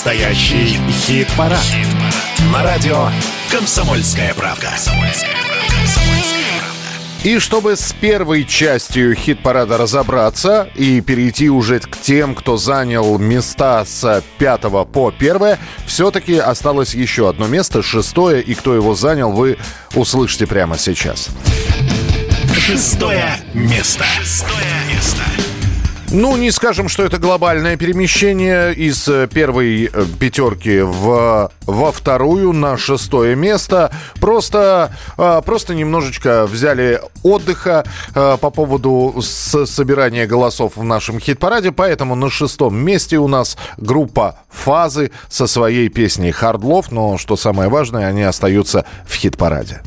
[0.06, 1.66] Настоящий хит-парад.
[2.54, 3.10] На радио
[3.50, 4.70] «Комсомольская правда».
[7.24, 13.84] И чтобы с первой частью хит-парада разобраться и перейти уже к тем, кто занял места
[13.84, 19.58] с пятого по первое, все-таки осталось еще одно место, шестое, и кто его занял, вы
[19.96, 21.30] услышите прямо сейчас.
[22.56, 24.04] Шестое место.
[24.22, 25.24] Шестое место.
[26.18, 32.54] Ну, не скажем, что это глобальное перемещение из э, первой э, пятерки в, во вторую
[32.54, 33.92] на шестое место.
[34.22, 41.74] Просто, э, просто немножечко взяли отдыха по поводу собирания голосов в нашем хит-параде.
[41.74, 46.86] Поэтому на шестом месте у нас группа «Фазы» со своей песней «Hard Love».
[46.92, 49.82] Но, что самое важное, они остаются в хит-параде.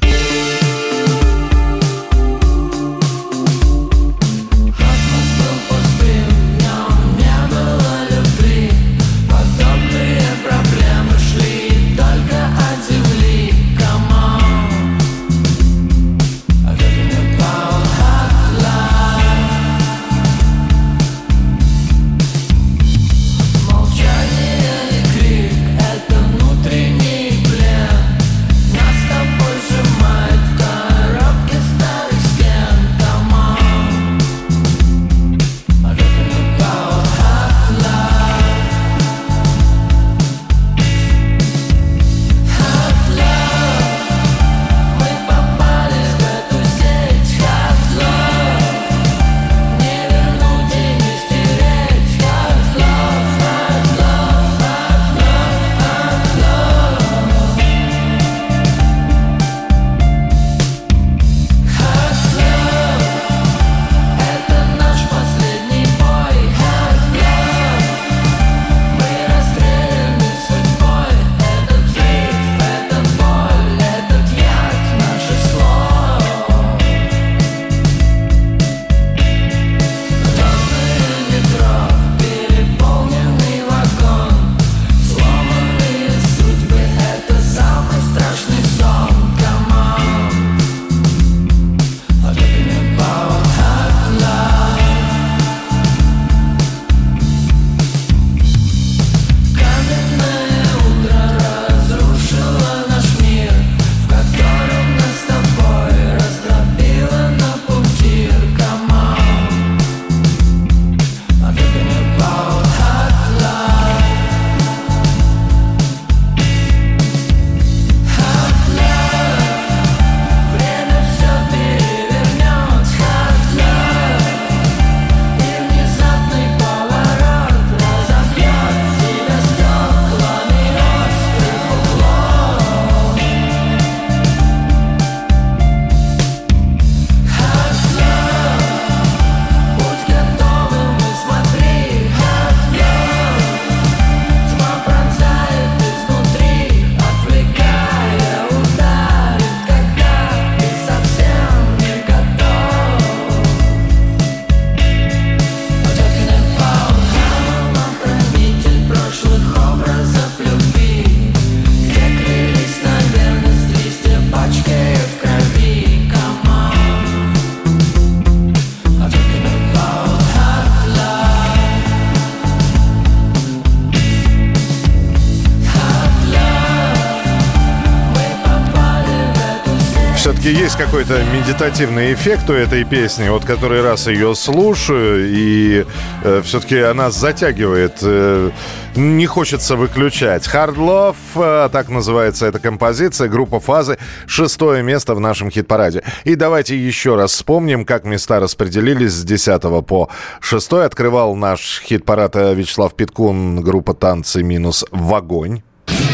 [180.48, 185.84] Все-таки есть какой-то медитативный эффект у этой песни, вот который раз ее слушаю, и
[186.24, 188.50] э, все-таки она затягивает, э,
[188.96, 190.46] не хочется выключать.
[190.46, 196.02] Hard Love, э, так называется эта композиция, группа «Фазы», шестое место в нашем хит-параде.
[196.24, 200.08] И давайте еще раз вспомним, как места распределились с 10 по
[200.40, 200.72] 6.
[200.72, 205.60] Открывал наш хит-парад э, Вячеслав Питкун, группа «Танцы минус в огонь».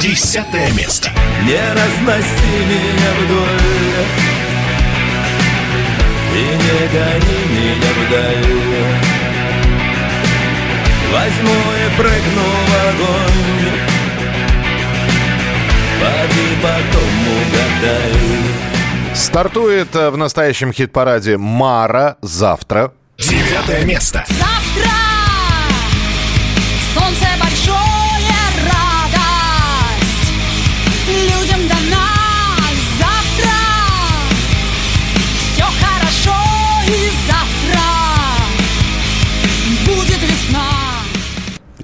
[0.00, 1.10] Десятое место.
[1.44, 3.83] Не разноси меня вдоль
[6.32, 8.54] И не гони меня вдаль.
[11.12, 13.44] Возьму и прыгну в огонь.
[16.00, 18.14] Поди потом угадай.
[19.14, 22.92] Стартует э, в настоящем хит-параде «Мара» завтра.
[23.16, 24.24] Девятое место.
[24.28, 24.90] Завтра!
[26.94, 27.33] Солнце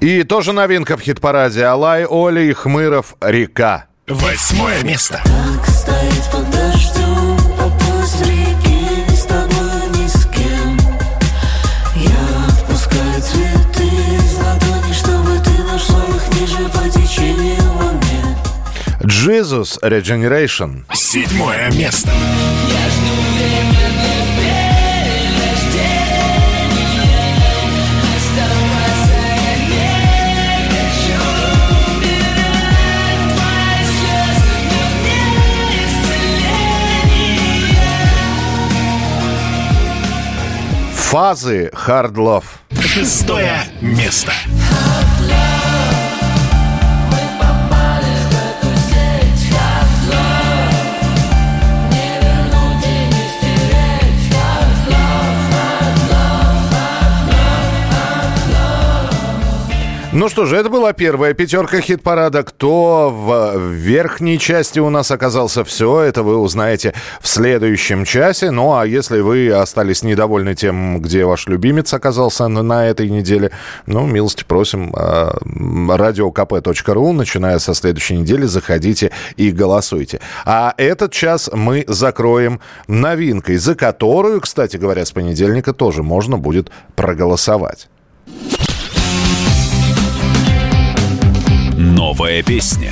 [0.01, 3.15] И тоже новинка в хит-параде «Алай, Оля и Хмыров.
[3.21, 3.85] Река».
[4.07, 5.21] Восьмое место.
[5.23, 10.79] Так стоит под дождем Поплыть реки с тобой, ни с кем
[11.95, 18.37] Я отпускаю цветы из ладони Чтобы ты нашла их ниже по течению во мне
[19.01, 20.83] «Jesus Regeneration».
[20.95, 22.09] Седьмое место.
[41.11, 42.45] Фазы «Hard Love».
[42.87, 44.31] Шестое место.
[60.13, 62.43] Ну что же, это была первая пятерка хит-парада.
[62.43, 68.51] Кто в верхней части у нас оказался, все это вы узнаете в следующем часе.
[68.51, 73.51] Ну а если вы остались недовольны тем, где ваш любимец оказался на, этой неделе,
[73.85, 80.19] ну, милости просим, radiokp.ru, начиная со следующей недели, заходите и голосуйте.
[80.43, 86.69] А этот час мы закроем новинкой, за которую, кстати говоря, с понедельника тоже можно будет
[86.97, 87.87] проголосовать.
[92.01, 92.91] Новая песня.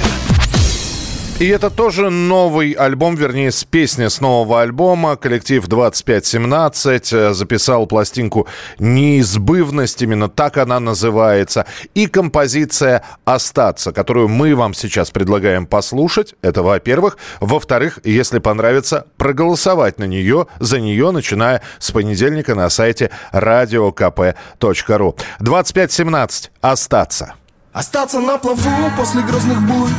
[1.39, 5.16] И это тоже новый альбом, вернее, с песни с нового альбома.
[5.16, 8.47] Коллектив 2517 э, записал пластинку
[8.78, 11.66] «Неизбывность», именно так она называется.
[11.95, 16.36] И композиция «Остаться», которую мы вам сейчас предлагаем послушать.
[16.43, 17.18] Это во-первых.
[17.39, 25.16] Во-вторых, если понравится, проголосовать на нее, за нее, начиная с понедельника на сайте radiokp.ru.
[25.39, 27.34] 2517 «Остаться».
[27.72, 29.91] Остаться на плаву после грозных бурь.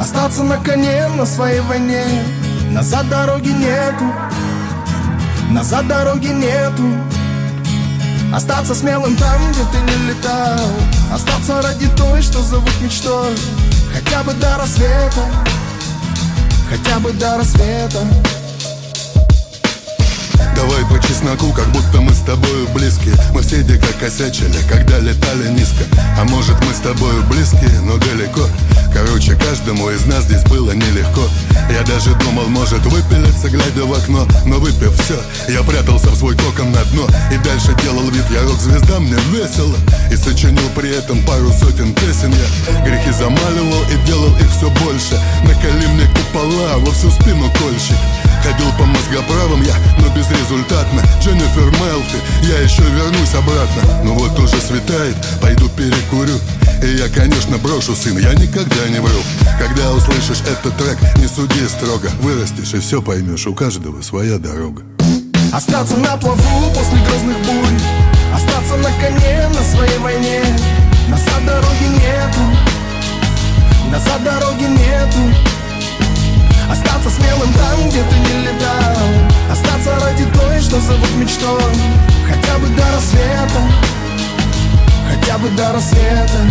[0.00, 2.04] Остаться на коне на своей войне.
[2.70, 4.06] Назад дороги нету.
[5.50, 6.88] Назад дороги нету.
[8.34, 10.66] Остаться смелым там, где ты не летал.
[11.12, 13.36] Остаться ради той, что зовут мечтой.
[13.92, 15.20] Хотя бы до рассвета.
[16.70, 17.98] Хотя бы до рассвета
[20.62, 23.10] Давай по чесноку, как будто мы с тобою близки.
[23.34, 25.82] Мы все дико косячили, когда летали низко.
[26.16, 28.46] А может мы с тобою близки, но далеко.
[28.94, 31.26] Короче, каждому из нас здесь было нелегко.
[31.68, 34.24] Я даже думал, может выпилиться, глядя в окно.
[34.46, 35.18] Но выпив все,
[35.52, 37.08] я прятался в свой кокон на дно.
[37.32, 39.76] И дальше делал вид, я рок-звезда, мне весело.
[40.12, 42.84] И сочинил при этом пару сотен песен Я.
[42.84, 45.20] Грехи замаливал и делал их все больше.
[45.42, 47.98] Накали мне купола во всю спину кольщик
[48.42, 51.00] Ходил по мозгоправам я, но безрезультатно.
[51.20, 54.02] Дженнифер Мелфи, я еще вернусь обратно.
[54.02, 56.38] Ну вот уже светает, пойду перекурю.
[56.82, 59.20] И я, конечно, брошу, сын, я никогда не вру.
[59.60, 62.10] Когда услышишь этот трек, не суди строго.
[62.20, 64.82] Вырастешь и все поймешь, у каждого своя дорога.
[65.52, 67.80] Остаться на плаву после грозных бурь.
[68.34, 70.42] Остаться на коне на своей войне.
[71.08, 72.40] Назад дороги нету.
[73.92, 75.52] Назад дороги нету
[76.72, 78.96] Остаться смелым там, где ты не летал.
[79.50, 81.74] Остаться ради той, что зовут мечтой.
[82.26, 83.60] Хотя бы до рассвета.
[85.06, 86.50] Хотя бы до рассвета.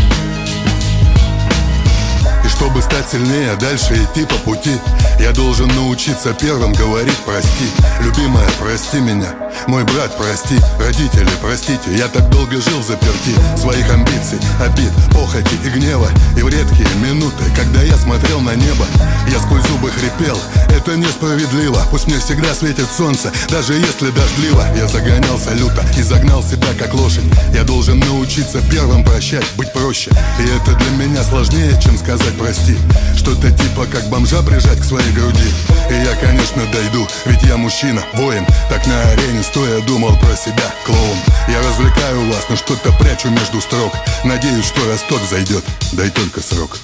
[2.48, 4.80] Чтобы стать сильнее, дальше идти по пути
[5.22, 7.70] Я должен научиться первым говорить прости
[8.04, 9.36] Любимая, прости меня.
[9.68, 10.56] Мой брат, прости.
[10.80, 11.96] Родители, простите.
[11.96, 13.36] Я так долго жил заперти.
[13.56, 16.10] Своих амбиций, обид, похоти и гнева.
[16.36, 18.86] И в редкие минуты, когда я смотрел на небо
[19.28, 20.38] Я сквозь зубы хрипел.
[20.76, 21.78] Это несправедливо.
[21.92, 24.66] Пусть мне всегда светит солнце Даже если дождливо.
[24.76, 27.26] Я загонялся люто и загнал себя как лошадь.
[27.54, 30.10] Я должен научиться первым прощать Быть проще.
[30.40, 32.76] И это для меня сложнее, чем сказать прости
[33.16, 35.50] Что-то типа как бомжа прижать к своей груди.
[35.90, 38.46] И я, конечно, дойду Ведь я мужчина, воин.
[38.70, 41.18] Так на арене стоя думал про себя Клоун.
[41.48, 43.94] Я развлекаю вас, но что-то прячу между строк.
[44.24, 46.78] Надеюсь, что росток зайдет Дай только срок.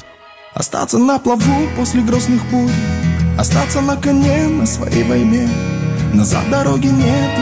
[0.53, 2.71] Остаться на плаву после грустных бурь
[3.37, 5.47] Остаться на коне на своей войне.
[6.11, 7.41] Назад дороги нету.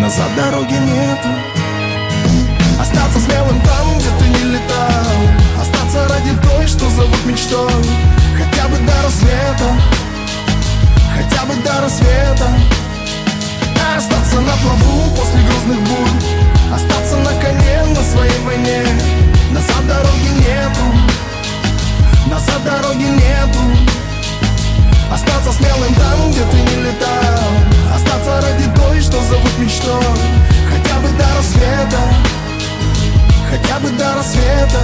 [0.00, 1.28] Назад дороги нету.
[2.78, 5.16] Остаться смелым там, где ты не летал.
[5.58, 7.84] Остаться ради той, что зовут мечтой.
[8.36, 9.68] Хотя бы рассвета.
[11.14, 12.48] Хотя бы до рассвета.
[13.96, 16.74] Остаться на плаву после грустных бурь.
[16.74, 18.82] Остаться на коне на своей войне.
[19.50, 20.86] Назад дороги нету.
[22.26, 23.60] Назад дороги нету.
[25.12, 27.50] Остаться смелым там, где ты не летал.
[27.94, 30.02] Остаться ради той, что зовут мечтой.
[30.70, 32.00] Хотя бы до рассвета.
[33.50, 34.80] Хотя бы до рассвета.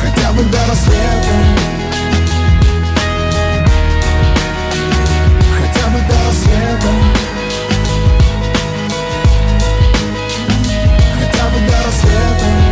[0.00, 1.77] Хотя бы до рассвета
[6.08, 6.88] до рассвета
[11.14, 12.67] Хотя бы до рассвета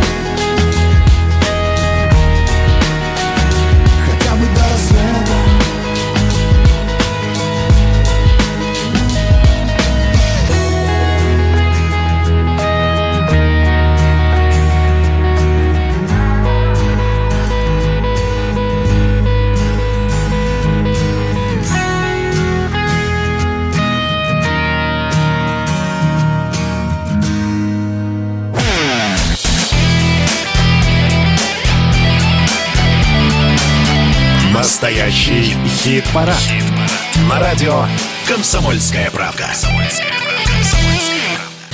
[34.67, 36.35] Настоящий хит-парад.
[37.29, 37.85] На радио
[38.27, 39.45] «Комсомольская правда».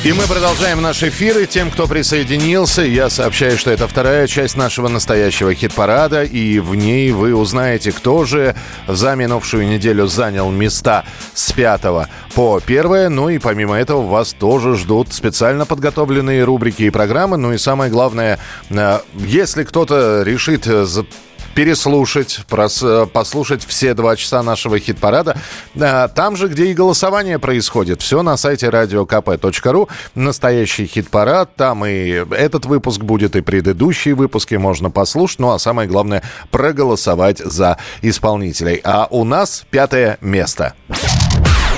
[0.03, 1.39] И мы продолжаем наш эфир.
[1.39, 6.23] И тем, кто присоединился, я сообщаю, что это вторая часть нашего настоящего хит-парада.
[6.23, 8.55] И в ней вы узнаете, кто же
[8.87, 13.09] за минувшую неделю занял места с пятого по первое.
[13.09, 17.37] Ну и помимо этого вас тоже ждут специально подготовленные рубрики и программы.
[17.37, 18.37] Ну и самое главное,
[18.69, 20.67] э, если кто-то решит
[21.55, 25.37] переслушать, прос- послушать все два часа нашего хит-парада.
[25.79, 28.01] А, Там же, где и голосование происходит.
[28.01, 29.89] Все на сайте radiokp.ru.
[30.15, 31.55] Настоящий хит-парад.
[31.55, 35.39] Там и этот выпуск будет, и предыдущие выпуски можно послушать.
[35.39, 38.81] Ну, а самое главное, проголосовать за исполнителей.
[38.83, 40.73] А у нас пятое место.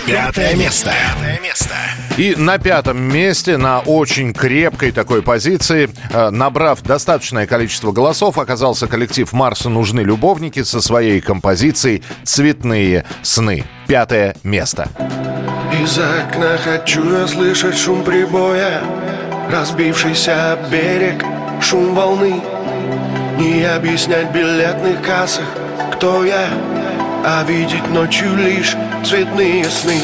[0.08, 0.92] Пятое место.
[0.92, 1.74] Пятое место.
[2.18, 8.86] И на пятом месте, на очень крепкой такой позиции, э, набрав достаточное количество голосов, оказался
[8.86, 13.64] коллектив «Марсу нужны любовники» со своей композицией «Цветные сны».
[13.88, 14.90] Пятое место.
[15.82, 18.82] Из окна хочу я слышать шум прибоя
[19.52, 21.24] Разбившийся берег,
[21.62, 22.42] шум волны
[23.38, 25.46] Не объяснять билетных кассах,
[25.92, 26.48] кто я
[27.28, 30.00] А видеть ночью лишь цветные сны.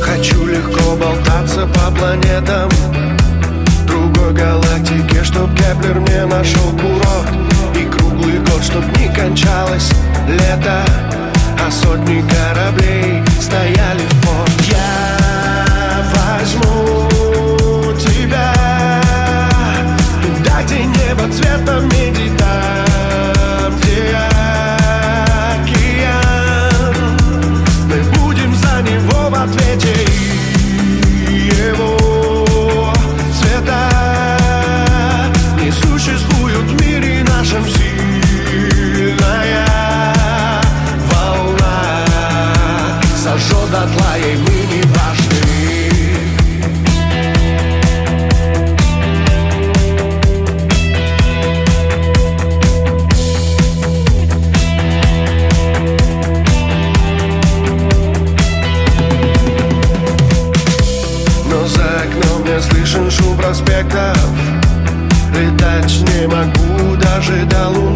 [0.00, 2.70] Хочу легко болтаться по планетам
[67.30, 67.87] могу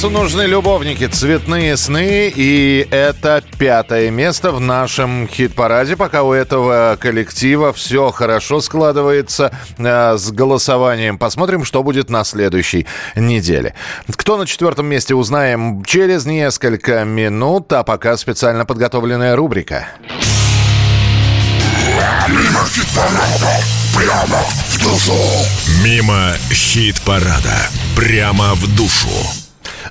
[0.00, 5.94] Марсу нужны любовники, цветные сны, и это пятое место в нашем хит-параде.
[5.94, 11.18] Пока у этого коллектива все хорошо складывается э, с голосованием.
[11.18, 13.74] Посмотрим, что будет на следующей неделе.
[14.16, 19.86] Кто на четвертом месте, узнаем через несколько минут, а пока специально подготовленная рубрика.
[22.26, 22.64] Мимо
[26.48, 27.68] хит-парада.
[27.94, 29.10] Прямо в душу.
[29.10, 29.39] Э, В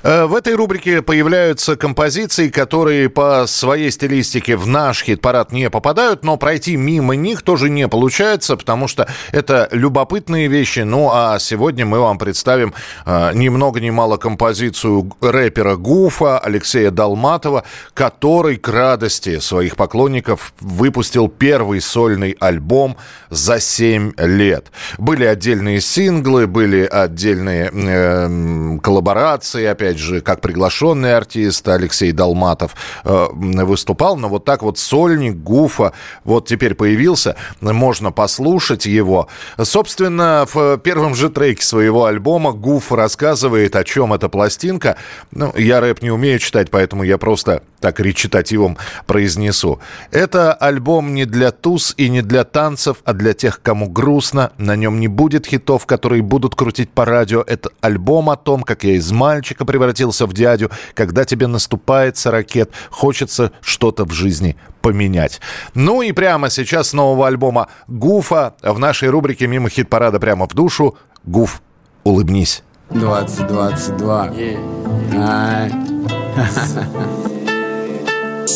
[0.02, 6.76] этой рубрике появляются композиции, которые по своей стилистике в наш хит-парад не попадают, но пройти
[6.76, 10.80] мимо них тоже не получается, потому что это любопытные вещи.
[10.80, 12.74] Ну а сегодня мы вам представим
[13.04, 20.54] э, ни много ни мало композицию рэпера Гуфа Алексея Долматова, который к радости своих поклонников
[20.60, 22.96] выпустил первый сольный альбом
[23.28, 24.66] за 7 лет.
[24.98, 32.74] Были отдельные синглы, были отдельные э, коллаборации, опять же, как приглашенный артист Алексей Долматов
[33.04, 35.92] э, выступал, но вот так вот сольник Гуфа
[36.24, 39.28] вот теперь появился, можно послушать его.
[39.60, 44.96] Собственно, в первом же треке своего альбома Гуф рассказывает, о чем эта пластинка.
[45.30, 48.76] Ну, я рэп не умею читать, поэтому я просто так речитативом
[49.06, 49.80] произнесу.
[50.10, 54.52] Это альбом не для туз и не для танцев, а для тех, кому грустно.
[54.58, 57.42] На нем не будет хитов, которые будут крутить по радио.
[57.46, 59.79] Это альбом о том, как я из мальчика превратился
[60.26, 60.70] в дядю.
[60.94, 65.40] Когда тебе наступает сорокет, хочется что-то в жизни поменять.
[65.74, 70.54] Ну и прямо сейчас с нового альбома Гуфа в нашей рубрике «Мимо хит-парада прямо в
[70.54, 71.62] душу» Гуф,
[72.04, 72.62] улыбнись.
[72.90, 74.32] 2022.
[75.14, 75.72] Ай.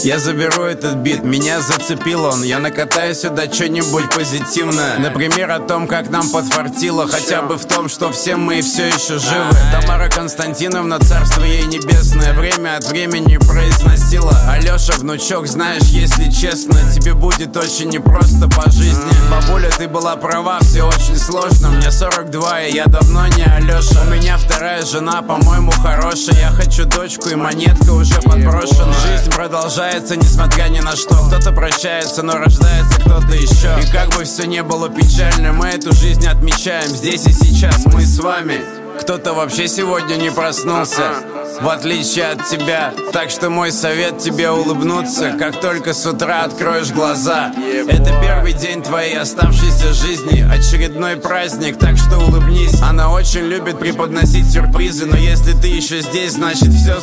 [0.04, 2.42] Я заберу этот бит, меня зацепил он.
[2.42, 4.98] Я накатаю сюда что-нибудь позитивное.
[4.98, 7.08] Например, о том, как нам подфартило.
[7.08, 9.56] Хотя бы в том, что все мы все еще живы.
[9.72, 14.38] Тамара Константиновна, царство ей небесное Время от времени произносила.
[14.46, 19.10] Алеша, внучок, знаешь, если честно Тебе будет очень непросто по жизни.
[19.30, 21.70] Бабуля, ты была права, все очень сложно.
[21.70, 26.38] Мне 42, и я давно не Алеша У меня вторая жена, по-моему, хорошая.
[26.38, 28.92] Я хочу дочку, и монетка уже подброшена.
[29.06, 31.14] Жизнь продолжается, несмотря ни на что.
[31.28, 33.76] Кто-то прощается, но рождается кто-то еще.
[33.80, 37.86] И как бы все не было печально Мы эту жизнь отмечаем здесь и сейчас.
[37.86, 38.60] Мы с вами.
[39.00, 41.12] Кто-то вообще сегодня не проснулся.
[41.60, 42.92] В отличие от тебя.
[43.12, 45.36] Так что мой совет тебе улыбнуться.
[45.38, 47.52] Как только с утра откроешь глаза.
[47.88, 50.44] Это первый день твоей оставшейся жизни.
[50.50, 52.80] Очередной праздник, так что улыбнись.
[52.82, 56.98] Она очень любит преподносить сюрпризы Но если ты еще здесь, значит все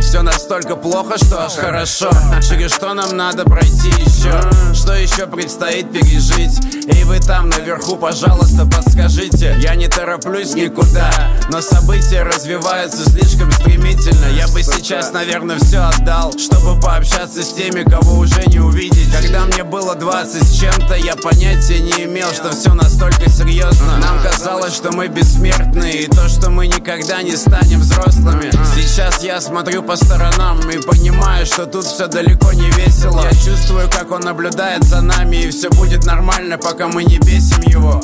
[0.00, 2.10] все настолько плохо, что аж хорошо.
[2.48, 4.40] Через что нам надо пройти еще
[4.74, 6.60] Что еще предстоит пережить?
[6.86, 9.56] И вы там наверху, пожалуйста, подскажите.
[9.60, 11.10] Я не тороплюсь никуда
[11.50, 14.26] Но события развиваются слишком стремительно.
[14.36, 19.12] Я бы сейчас, наверное, все отдал Чтобы пообщаться с теми, кого уже не увидеть.
[19.12, 24.22] Когда мне было 20 с чем-то Я понятия не имел, что все настолько серьезно Нам
[24.22, 28.50] казалось, что мы бессмертные И то, что мы никогда не станем взрослыми.
[28.74, 33.22] Сейчас я смотрю по сторонам И понимаю, что тут все далеко не весело.
[33.22, 37.62] Я чувствую, как он наблюдает за нами И все будет нормально, пока мы не бесим
[37.62, 37.98] его.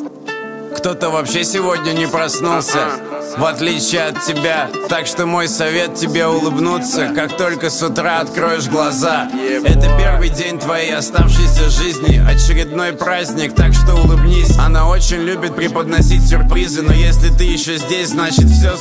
[0.79, 2.87] Кто-то вообще сегодня не проснулся
[3.37, 4.71] В отличие от тебя.
[4.89, 9.29] Так что мой совет тебе улыбнуться Как только с утра откроешь глаза.
[9.63, 14.57] Это первый день твоей оставшейся жизни Очередной праздник, так что улыбнись.
[14.59, 18.73] Она очень любит преподносить сюрпризы Но если ты еще здесь, значит все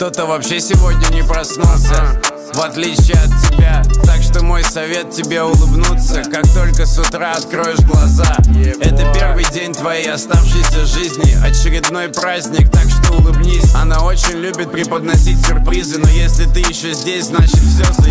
[0.00, 2.18] кто-то вообще сегодня не проснулся.
[2.54, 3.82] В отличие от тебя.
[4.02, 8.34] Так что мой совет тебе улыбнуться Как только с утра откроешь глаза.
[8.80, 11.36] Это первый день твоей оставшейся жизни.
[11.44, 13.74] Очередной праздник, так что улыбнись.
[13.74, 18.10] Она очень любит преподносить сюрпризы Но если ты еще здесь, значит все за...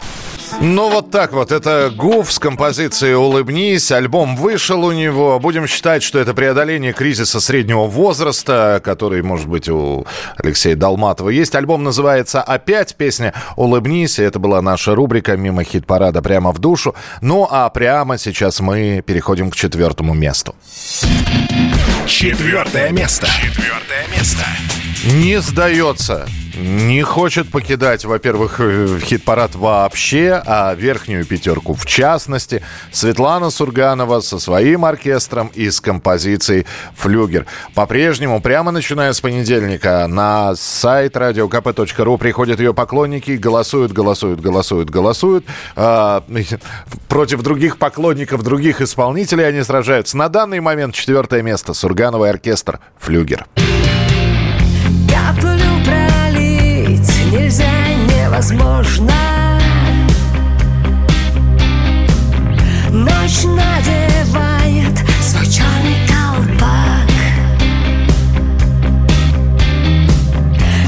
[0.62, 3.92] Ну вот так вот, это Гуф с композицией «Улыбнись».
[3.92, 5.40] Альбом вышел у него.
[5.40, 10.06] Будем считать, что это преодоление кризиса среднего возраста, который, может быть, у
[10.38, 11.56] Алексея Долматова есть.
[11.56, 12.96] Альбом называется «Опять».
[12.96, 14.20] Песня «Улыбнись».
[14.20, 16.94] И это была наша рубрика «Мимо хит-парада прямо в душу».
[17.22, 20.56] Ну а прямо сейчас мы переходим к четвертому месту.
[22.06, 23.28] Четвертое место.
[23.28, 24.44] Четвертое место.
[25.06, 26.28] Не сдается.
[26.58, 32.62] Не хочет покидать, во-первых, э, хит-парад вообще, а верхнюю пятерку в частности.
[32.92, 36.66] Светлана Сурганова со своим оркестром и с композицией
[36.98, 37.46] «Флюгер».
[37.76, 45.46] По-прежнему, прямо начиная с понедельника, на сайт radiokp.ru приходят ее поклонники, голосуют, голосуют, голосуют, голосуют.
[45.78, 46.26] А,
[47.08, 50.18] против других поклонников, других исполнителей они сражаются.
[50.18, 51.74] На данный момент четвертое место.
[51.74, 53.46] Сурганова оркестр «Флюгер».
[53.56, 53.79] Каплю
[57.32, 57.66] нельзя,
[58.08, 59.14] невозможно.
[62.92, 67.10] Ночь надевает свой черный колпак.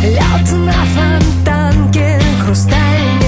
[0.04, 3.21] Лед на фонтанке, хрусталь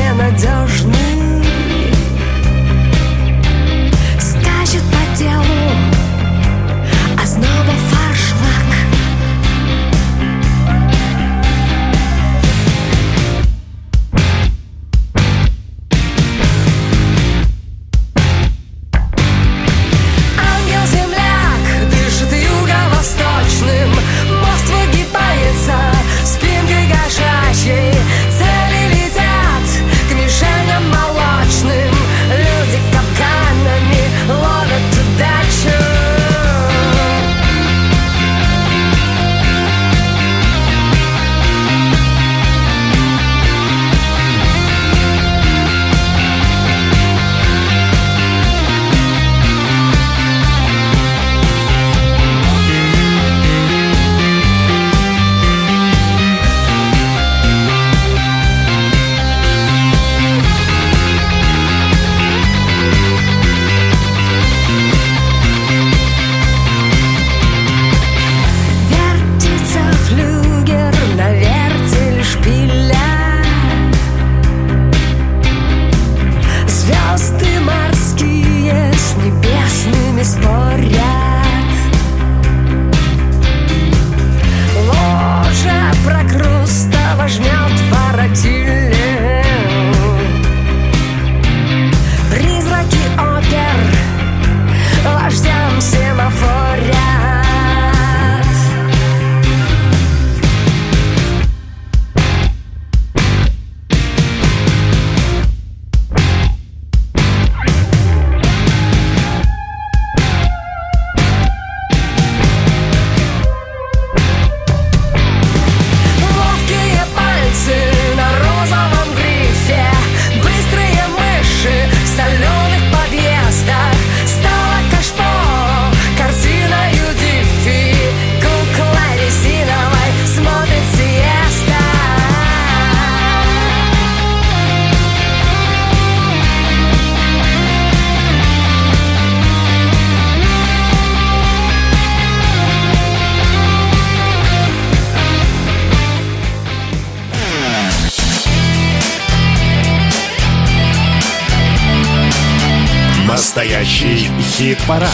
[153.84, 155.10] Настоящий хит-парад.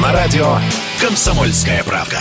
[0.00, 0.56] На радио
[1.00, 2.20] «Комсомольская правда».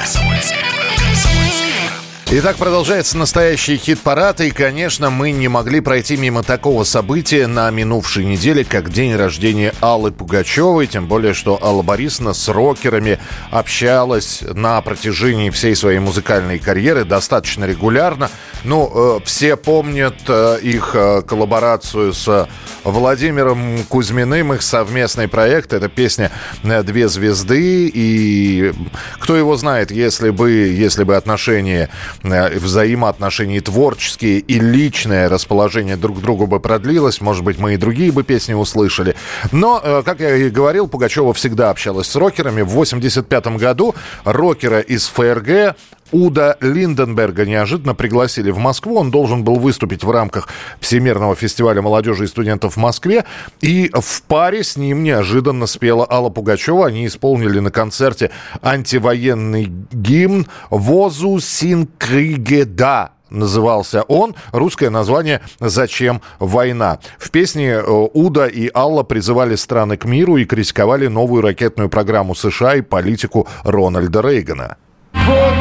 [2.31, 8.25] Итак, продолжается настоящий хит-парад, и, конечно, мы не могли пройти мимо такого события на минувшей
[8.25, 13.19] неделе, как день рождения Аллы Пугачевой, тем более, что Алла Борисовна с рокерами
[13.51, 18.31] общалась на протяжении всей своей музыкальной карьеры достаточно регулярно.
[18.63, 22.47] Ну, э, все помнят э, их э, коллаборацию с
[22.83, 26.31] Владимиром Кузьминым, их совместный проект, это песня
[26.63, 28.73] «Две звезды», и
[29.19, 31.89] кто его знает, если бы, если бы отношения
[32.23, 38.11] взаимоотношения творческие и личное расположение друг к другу бы продлилось, может быть, мы и другие
[38.11, 39.15] бы песни услышали.
[39.51, 42.61] Но, как я и говорил, Пугачева всегда общалась с рокерами.
[42.61, 45.75] В 85 году рокера из ФРГ
[46.11, 48.97] Уда Линденберга неожиданно пригласили в Москву.
[48.97, 50.47] Он должен был выступить в рамках
[50.79, 53.25] Всемирного фестиваля молодежи и студентов в Москве.
[53.61, 56.87] И в паре с ним неожиданно спела Алла Пугачева.
[56.87, 58.31] Они исполнили на концерте
[58.61, 63.11] антивоенный гимн «Возу Синкригеда».
[63.31, 64.35] назывался он.
[64.51, 66.99] Русское название «Зачем война?».
[67.17, 72.35] В песне э, Уда и Алла призывали страны к миру и критиковали новую ракетную программу
[72.35, 74.77] США и политику Рональда Рейгана.
[75.13, 75.60] Вот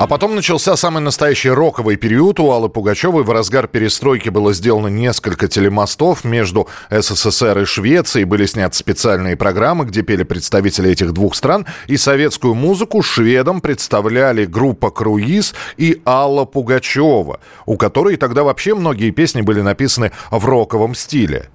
[0.00, 3.22] А потом начался самый настоящий роковый период у Аллы Пугачевой.
[3.22, 8.24] В разгар перестройки было сделано несколько телемостов между СССР и Швецией.
[8.24, 11.66] Были сняты специальные программы, где пели представители этих двух стран.
[11.86, 19.10] И советскую музыку шведам представляли группа «Круиз» и Алла Пугачева, у которой тогда вообще многие
[19.10, 21.50] песни были написаны в роковом стиле.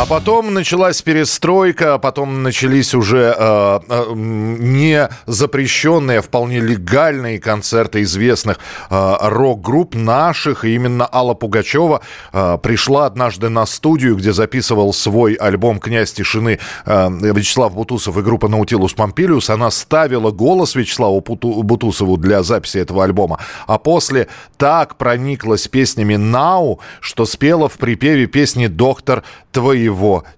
[0.00, 7.38] А потом началась перестройка, а потом начались уже э, э, не запрещенные, а вполне легальные
[7.38, 10.64] концерты известных э, рок-групп наших.
[10.64, 12.00] И именно Алла Пугачева
[12.32, 18.22] э, пришла однажды на студию, где записывал свой альбом «Князь тишины» э, Вячеслав Бутусов и
[18.22, 19.50] группа «Наутилус Помпилиус».
[19.50, 23.38] Она ставила голос Вячеславу Путу- Бутусову для записи этого альбома.
[23.66, 29.89] А после так прониклась песнями «Нау», что спела в припеве песни «Доктор твоего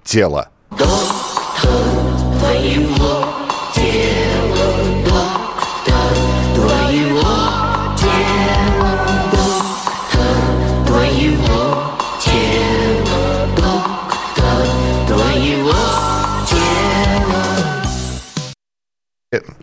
[0.04, 0.48] тела».
[0.76, 1.91] Твоего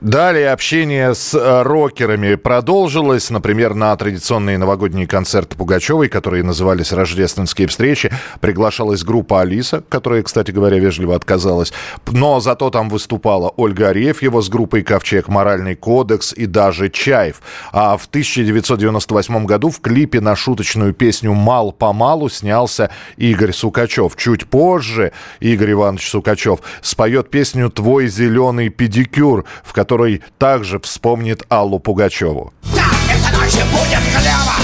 [0.02, 3.30] Далее общение с э, рокерами продолжилось.
[3.30, 8.12] Например, на традиционные новогодние концерты Пугачевой, которые назывались «Рождественские встречи»,
[8.42, 11.72] приглашалась группа «Алиса», которая, кстати говоря, вежливо отказалась.
[12.08, 17.40] Но зато там выступала Ольга Арефьева с группой «Ковчег», «Моральный кодекс» и даже «Чаев».
[17.72, 24.16] А в 1998 году в клипе на шуточную песню «Мал-помалу» снялся Игорь Сукачев.
[24.16, 31.80] Чуть позже Игорь Иванович Сукачев споет песню «Твой зеленый педикюр», в которой также вспомнит Аллу
[31.80, 32.54] Пугачеву.
[32.64, 34.56] Эта ночь будет клево,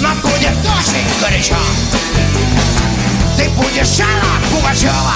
[0.00, 1.56] нам будет очень горячо.
[3.36, 5.14] Ты будешь Алла Пугачева,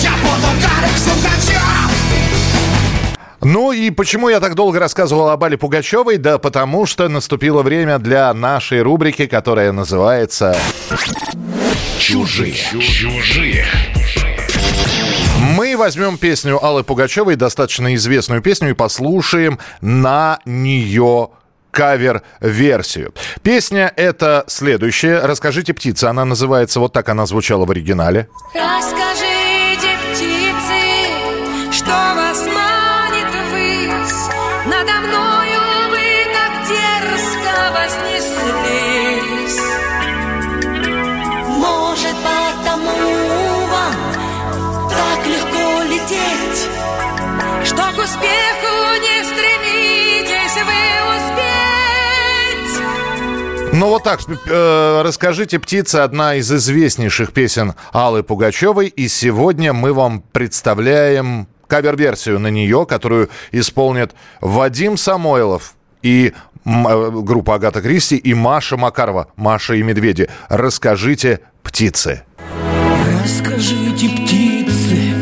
[0.00, 1.62] я буду Гарик Сукачев.
[3.44, 6.16] Ну и почему я так долго рассказывал об Алле Пугачевой?
[6.16, 10.56] Да потому что наступило время для нашей рубрики, которая называется...
[11.98, 12.54] Чужие.
[12.54, 13.66] Чужие.
[15.52, 21.28] Мы возьмем песню Аллы Пугачевой, достаточно известную песню, и послушаем на нее
[21.70, 23.12] кавер-версию.
[23.42, 25.20] Песня это следующая.
[25.20, 26.08] «Расскажите, птица».
[26.08, 28.28] Она называется, вот так она звучала в оригинале.
[28.54, 29.21] Расскажите,
[53.82, 58.86] Ну вот так, э, «Расскажите, птица» одна из известнейших песен Аллы Пугачевой.
[58.86, 66.32] И сегодня мы вам представляем кавер-версию на нее, которую исполнят Вадим Самойлов и
[66.64, 69.32] э, группа Агата Кристи и Маша Макарова.
[69.34, 70.28] Маша и Медведи.
[70.48, 72.22] «Расскажите, птицы».
[73.24, 75.12] Расскажите, птицы,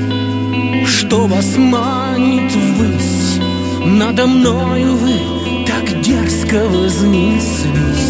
[0.87, 3.41] что вас манит ввысь.
[3.87, 8.10] Надо мною вы так дерзко вознеслись.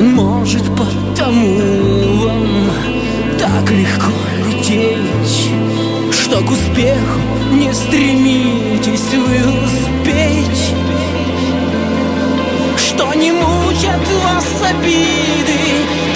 [0.00, 1.58] Может, потому
[2.24, 2.70] вам
[3.38, 4.12] так легко
[4.48, 5.50] лететь,
[6.10, 7.20] что к успеху
[7.52, 10.74] не стремитесь вы успеть.
[12.78, 15.60] Что не мучат вас обиды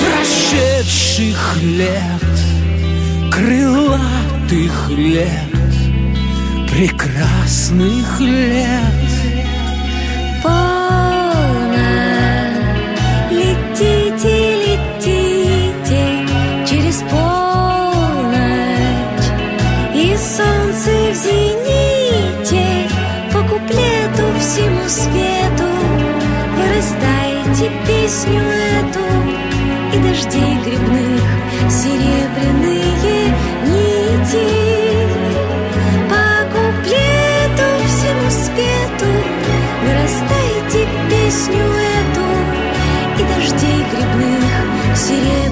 [0.01, 2.25] прошедших лет,
[3.31, 5.55] крылатых лет,
[6.71, 9.04] прекрасных лет.
[24.95, 25.71] Свету
[26.57, 28.41] вырастайте песню
[28.79, 29.05] эту
[29.93, 31.21] и дождей грибных
[31.69, 33.35] серебряные
[33.67, 34.95] нити.
[36.09, 39.11] По куплету всему свету
[39.83, 41.65] Вырастайте песню
[41.99, 42.27] эту
[43.19, 45.44] И дождей грибных серебряные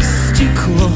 [0.00, 0.90] стекло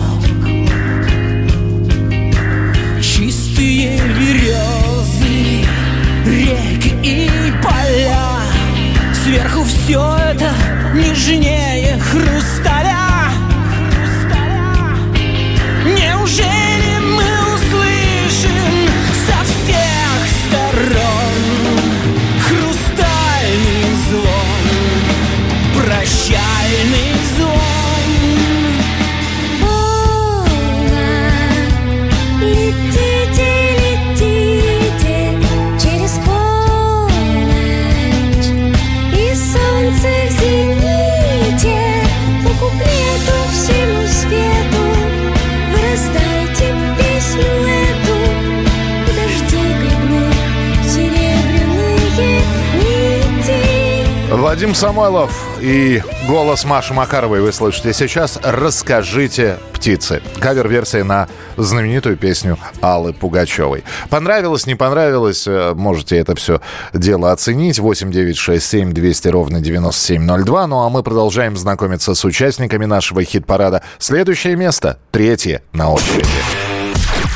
[54.49, 55.30] Вадим Самойлов
[55.61, 58.38] и голос Маши Макаровой вы слышите сейчас.
[58.42, 60.22] «Расскажите, птицы».
[60.40, 61.28] Кавер-версия на
[61.59, 63.84] знаменитую песню Аллы Пугачевой.
[64.09, 66.62] Понравилось, не понравилось, э, можете это все
[66.94, 67.78] дело оценить.
[67.78, 70.66] 8 9 6 7 200 ровно 9702.
[70.66, 73.82] Ну а мы продолжаем знакомиться с участниками нашего хит-парада.
[73.99, 76.24] Следующее место, третье на очереди.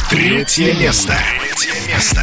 [0.08, 1.12] Третье место.
[1.58, 2.22] Третье место.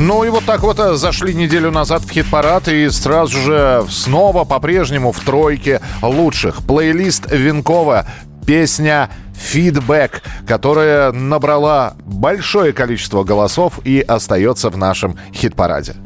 [0.00, 4.44] Ну и вот так вот э, зашли неделю назад в хит-парад и сразу же снова
[4.46, 6.62] по-прежнему в тройке лучших.
[6.62, 8.06] Плейлист Винкова,
[8.46, 15.96] песня «Фидбэк», которая набрала большое количество голосов и остается в нашем хит-параде.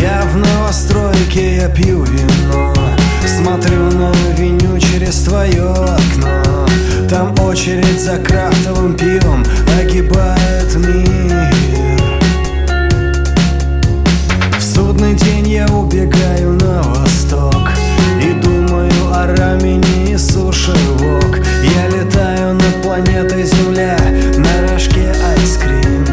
[0.00, 2.74] Я в новостройке, я пью вино
[3.24, 6.43] Смотрю на авеню через твое окно
[7.14, 9.44] Там очередь за крафтовым пивом
[9.80, 11.48] огибает мир.
[14.58, 17.70] В судный день я убегаю на восток
[18.20, 23.96] И думаю о рамене и суши-вок Я летаю над планетой Земля
[24.36, 26.04] на рожке айскрим.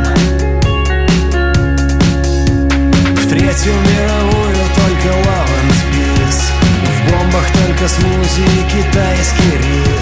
[3.16, 5.18] В третью мировую только
[5.96, 6.52] peace
[6.86, 10.01] В бомбах только смузи и китайский рис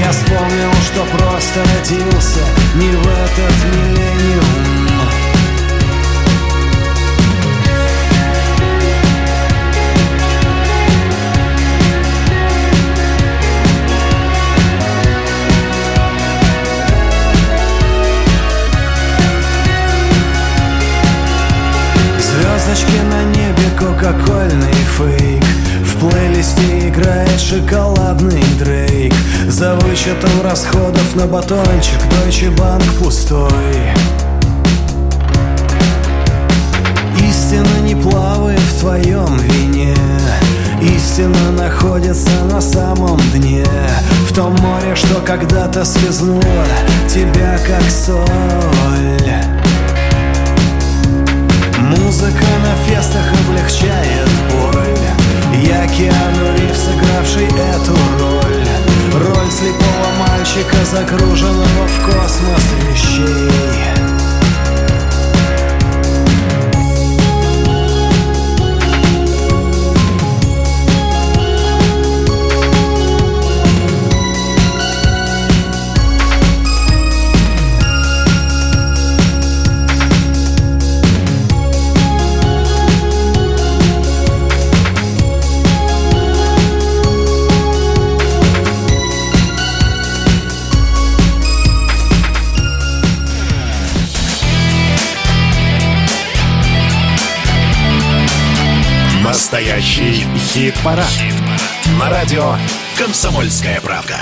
[0.00, 2.40] Я вспомнил, что просто родился
[2.74, 4.88] не в этот миллениум.
[22.18, 25.39] Звездочки на небе, кока-кольный фейк
[26.00, 29.12] В плейлисте играет шоколадный дрейк.
[29.48, 33.50] За вычетом расходов на батончик Deutsche Bank пустой.
[37.18, 39.94] Истина не плавает в твоем вине.
[40.80, 43.66] Истина находится на самом дне.
[44.26, 46.64] В том море, что когда-то связнуло
[47.10, 48.24] тебя как соль.
[51.78, 54.69] Музыка на фестах облегчает боль
[56.00, 58.66] Киану Ривз, сыгравший эту роль.
[59.12, 64.09] Роль слепого мальчика, загруженного в космос вещей
[99.52, 101.10] Настоящий хит-парад.
[101.98, 102.54] На радио
[102.96, 104.14] «Комсомольская правда».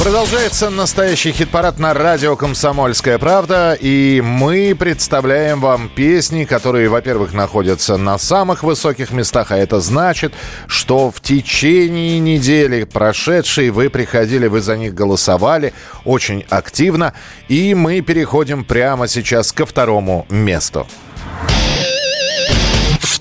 [0.00, 3.76] Продолжается настоящий хит-парад на радио «Комсомольская правда».
[3.80, 9.50] И мы представляем вам песни, которые, во-первых, находятся на самых высоких местах.
[9.50, 10.32] А это значит,
[10.68, 15.72] что в течение недели прошедшей вы приходили, вы за них голосовали
[16.04, 17.14] очень активно.
[17.48, 20.86] И мы переходим прямо сейчас ко второму месту.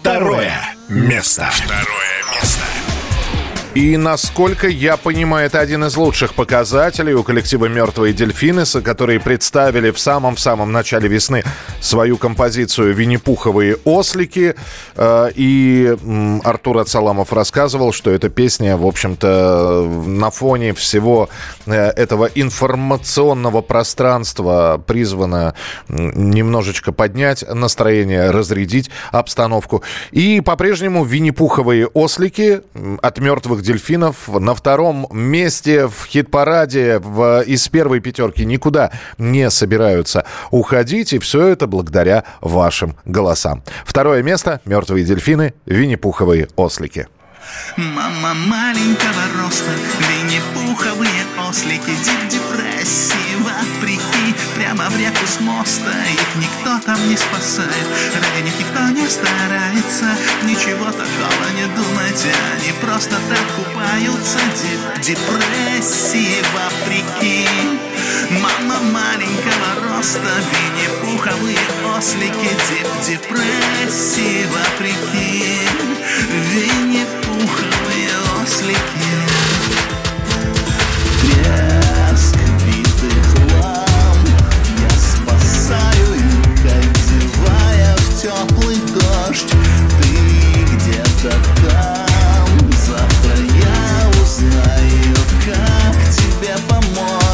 [0.01, 1.49] Второе место.
[1.51, 2.08] Второе.
[3.79, 9.91] И насколько я понимаю, это один из лучших показателей у коллектива «Мертвые дельфины», которые представили
[9.91, 11.45] в самом-самом начале весны
[11.79, 14.55] свою композицию «Винни-Пуховые ослики».
[14.97, 15.95] Э, И
[16.43, 21.29] Артур Ацаламов рассказывал, что эта песня, в общем-то, на фоне всего
[21.65, 25.53] э, этого информационного пространства призвана
[25.87, 29.83] немножечко поднять настроение, разрядить обстановку.
[30.11, 32.59] И по-прежнему «Винни-Пуховые ослики»
[33.01, 40.25] от «Мертвых дельфинов» на втором месте в хит-параде в, из первой пятерки никуда не собираются
[40.49, 41.13] уходить.
[41.13, 43.63] И все это благодаря вашим голосам.
[43.85, 47.07] Второе место «Мертвые дельфины», «Винни-Пуховые ослики».
[47.77, 53.98] Мама маленького роста, Винни-Пуховые ослики, дип депрессии вопреки
[54.69, 57.87] Прямо в реку с моста, их никто там не спасает.
[58.13, 60.05] Ради них никто не старается,
[60.43, 64.37] ничего такого не думайте Они просто так купаются,
[65.01, 67.47] депрессии вопреки.
[68.29, 71.57] Мама маленького роста, Винни-Пуховые
[71.97, 75.67] ослики, дип депрессии вопреки.
[76.53, 78.11] Винни-Пуховые
[78.43, 78.98] ослики
[88.21, 89.53] теплый дождь.
[90.01, 91.31] Ты где-то
[91.69, 92.71] там.
[92.85, 95.15] Завтра я узнаю,
[95.45, 97.28] как тебе помочь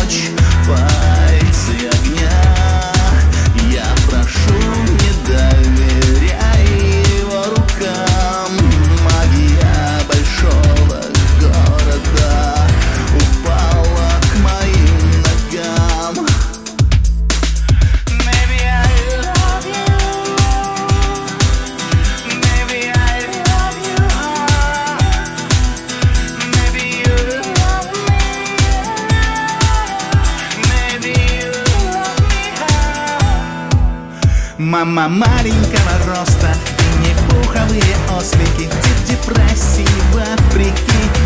[34.76, 38.68] Мама маленького роста Винни-Пуховые ослики.
[38.84, 40.74] Дип депрессии вопреки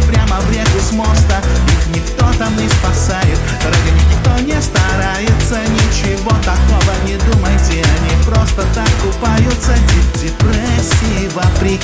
[0.08, 1.42] Прямо в реку с моста.
[1.68, 5.58] Их никто там не спасает Ради них никто не старается?
[5.68, 9.74] Ничего такого не думайте Они просто так купаются.
[9.74, 11.82] Дип депрессии вопреки.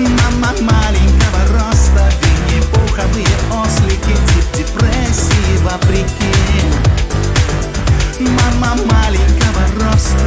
[0.00, 4.16] Мама маленького роста Винни-Пуховые ослики.
[4.32, 4.88] Дип депрессии
[8.20, 10.18] Мама маленького роста.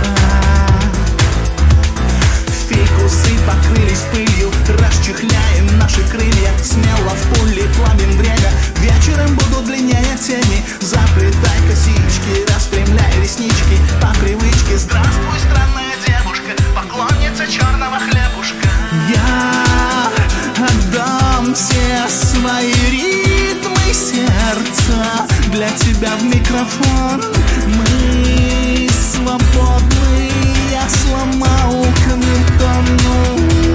[2.70, 4.50] Фикусы покрылись пылью
[4.80, 6.54] Расчехляем наши крылья.
[6.64, 8.50] Смело в пули плавим время.
[8.78, 10.64] Вечером будут длиннее тени.
[10.80, 13.78] Заплетай косички Распрямляй реснички.
[14.02, 16.52] По привычке Здравствуй, странная девушка.
[16.74, 18.70] Поклонница черного хлебушка.
[19.10, 20.08] Я
[20.56, 27.22] отдам все свои ритмы сердца Для тебя в микрофон.
[27.68, 30.32] Мы свободны
[30.72, 33.71] Я сломал камертону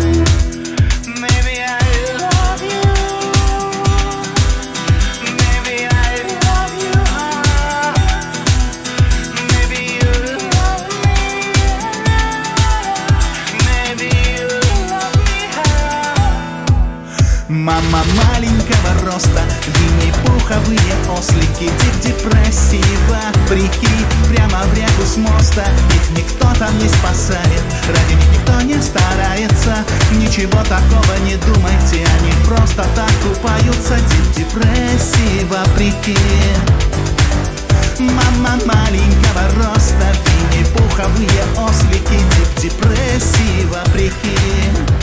[19.96, 20.78] Винни-Пуховые
[21.10, 21.70] ослики.
[21.80, 23.88] Дип депрессии вопреки
[24.28, 25.64] Прямо в реку с моста.
[25.94, 27.62] Их никто там не спасает.
[27.88, 29.84] Ради них никто не старается.
[30.12, 32.06] Ничего такого не думайте.
[32.18, 33.96] Они просто так купаются.
[33.96, 36.16] Дип депрессии вопреки
[37.98, 44.36] Мама маленького роста Винни-Пуховые ослики Дип депрессии вопреки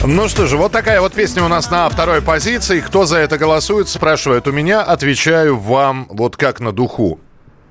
[0.06, 2.82] Ну что же, вот такая вот песня у нас на второй позиции.
[2.82, 4.82] Кто за это голосует, спрашивает у меня.
[4.82, 7.20] Отвечаю вам вот как на духу.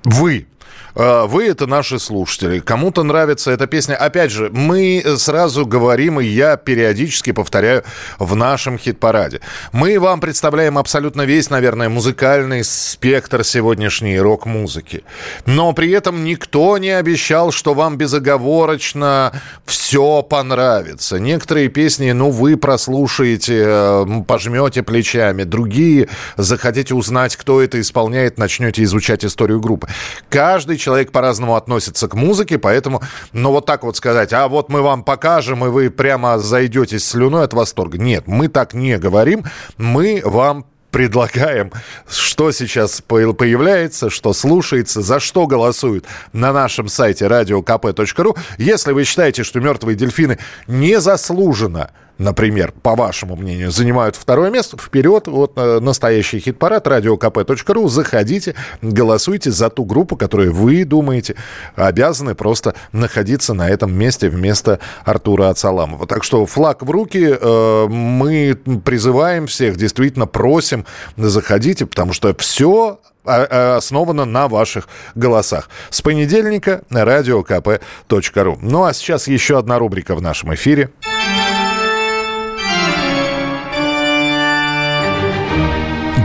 [0.05, 0.47] Вы.
[0.95, 2.61] Э, Вы это наши слушатели.
[2.61, 3.95] Кому-то нравится эта песня.
[3.95, 7.83] Опять же, мы сразу говорим, и я периодически повторяю
[8.19, 9.41] в нашем хит-параде.
[9.73, 15.05] Мы вам представляем абсолютно весь, наверное, музыкальный спектр сегодняшней рок-музыки.
[15.47, 19.33] Но при этом никто не обещал, что вам безоговорочно
[19.65, 21.19] все понравится.
[21.19, 25.45] Некоторые песни, ну, вы прослушаете, э, пожмете плечами.
[25.45, 29.89] Другие захотите узнать, кто это исполняет, начнете изучать историю группы.
[30.29, 33.03] Каждый человек по-разному относится к музыке, поэтому,
[33.33, 37.45] ну, вот так вот сказать, а вот мы вам покажем, и вы прямо зайдетесь слюной
[37.45, 37.99] от восторга.
[37.99, 39.45] Нет, мы так не говорим.
[39.79, 41.73] Мы вам предлагаем,
[42.09, 48.37] что сейчас по- появляется, что слушается, за что голосуют на нашем сайте radiokp.ru.
[48.59, 50.39] Если вы считаете, что «Мертвые дельфины»
[50.69, 51.91] незаслуженно
[52.23, 59.51] например, по вашему мнению, занимают второе место, вперед, вот э, настоящий хит-парад, radiokp.ru, заходите, голосуйте
[59.51, 61.35] за ту группу, которую вы думаете
[61.75, 66.07] обязаны просто находиться на этом месте вместо Артура Ацаламова.
[66.07, 70.87] Так что флаг в руки, э, мы призываем всех, действительно просим,
[71.17, 75.69] заходите, потому что все а- а, основано на ваших голосах.
[75.91, 78.59] С понедельника на radiokp.ru.
[78.61, 80.91] Ну а сейчас еще одна рубрика в нашем эфире.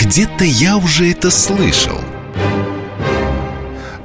[0.08, 2.00] Где-то я уже это слышал.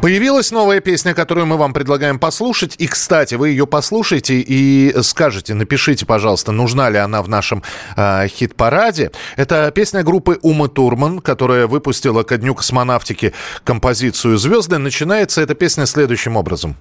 [0.00, 2.74] Появилась новая песня, которую мы вам предлагаем послушать.
[2.78, 7.62] И, кстати, вы ее послушайте и скажете, напишите, пожалуйста, нужна ли она в нашем
[7.96, 9.12] э, хит-параде.
[9.36, 14.78] Это песня группы Ума Турман, которая выпустила ко дню космонавтики композицию «Звезды».
[14.78, 16.76] Начинается эта песня следующим образом.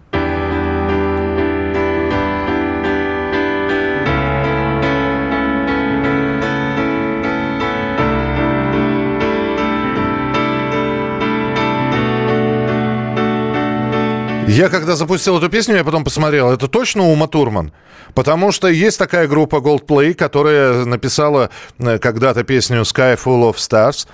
[14.52, 17.72] Я когда запустил эту песню, я потом посмотрел, это точно Ума Турман?
[18.14, 21.50] Потому что есть такая группа Goldplay, которая написала
[21.80, 24.08] э, когда-то песню Sky Full of Stars.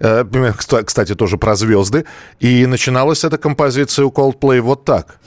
[0.00, 2.06] Э, кста- Кстати, тоже про звезды.
[2.40, 5.18] И начиналась эта композиция у Coldplay вот так.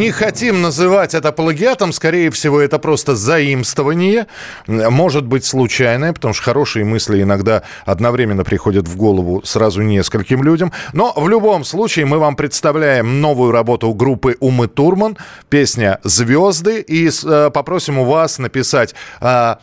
[0.00, 4.26] Не хотим называть это плагиатом, скорее всего, это просто заимствование,
[4.66, 10.72] может быть случайное, потому что хорошие мысли иногда одновременно приходят в голову сразу нескольким людям.
[10.94, 15.18] Но в любом случае мы вам представляем новую работу группы Умы Турман,
[15.50, 19.56] песня «Звезды», и э, попросим у вас написать э,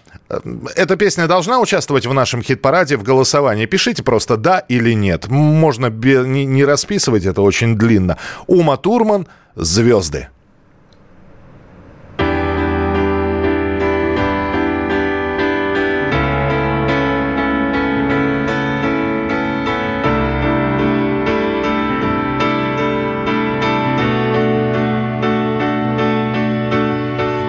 [0.75, 3.65] эта песня должна участвовать в нашем хит-параде в голосовании.
[3.65, 5.27] Пишите просто да или нет.
[5.29, 8.17] Можно не расписывать это очень длинно.
[8.45, 9.27] Ума Турман
[9.59, 10.27] «Звезды».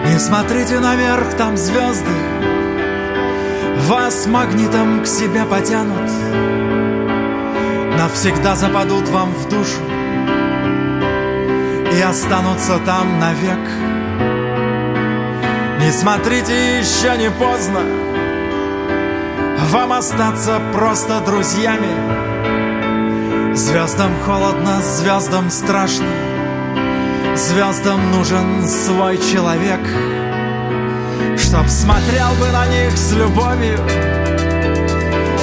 [0.06, 2.08] Не смотрите наверх, там звезды.
[3.86, 6.10] Вас магнитом к себе потянут.
[7.98, 9.97] Навсегда западут вам в душу
[11.92, 13.58] И останутся там навек.
[15.80, 17.80] Не смотрите, еще не поздно.
[19.70, 21.94] Вам остаться просто друзьями.
[23.54, 26.06] Звездам холодно, звездам страшно.
[27.34, 29.80] Звездам нужен свой человек.
[31.38, 33.78] Чтоб смотрел бы на них с любовью.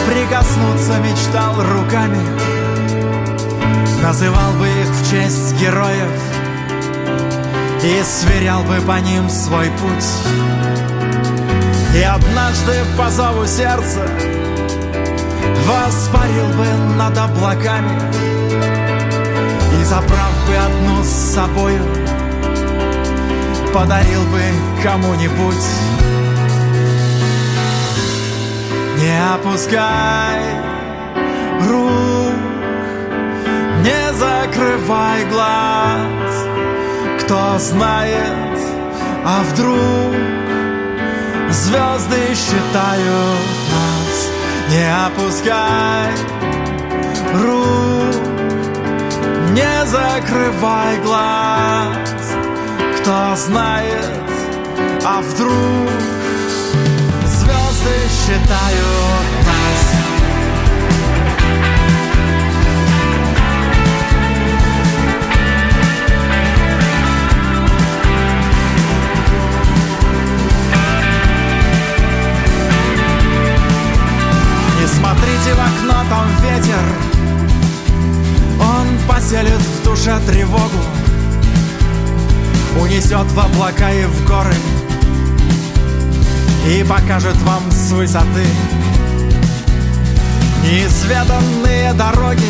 [0.08, 2.22] Прикоснуться мечтал руками.
[4.04, 6.35] Называл бы их в честь героев
[7.86, 10.06] И сверял бы по ним свой путь.
[11.95, 14.10] И однажды по зову сердца
[15.68, 16.66] Воспарил бы
[16.98, 18.02] над облаками.
[19.80, 21.84] И забрав бы одну с собою
[23.72, 24.41] Подарил бы
[24.82, 25.66] кому-нибудь.
[28.98, 30.41] Не опускай
[31.70, 32.34] рук
[33.84, 36.35] Не закрывай глаз
[37.26, 38.60] Кто знает,
[39.26, 40.14] а вдруг
[41.50, 43.42] Звезды считают
[43.72, 44.30] нас.
[44.70, 46.12] Не опускай
[47.42, 48.16] рук
[49.54, 52.36] не закрывай глаз.
[53.00, 54.30] Кто знает,
[55.04, 55.90] а вдруг
[57.26, 59.45] Звезды считают
[74.96, 76.84] смотрите в окно, там ветер.
[78.60, 80.84] Он поселит в душе тревогу.
[82.80, 84.56] Унесет в облака и в горы.
[86.68, 88.44] И покажет вам с высоты
[90.64, 92.42] Неизведанные дороги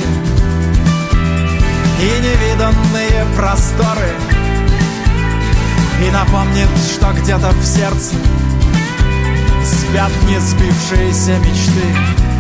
[2.00, 4.14] И невиданные просторы.
[6.02, 8.16] И напомнит, что где-то в сердце
[9.66, 12.35] Спят не сбившиеся мечты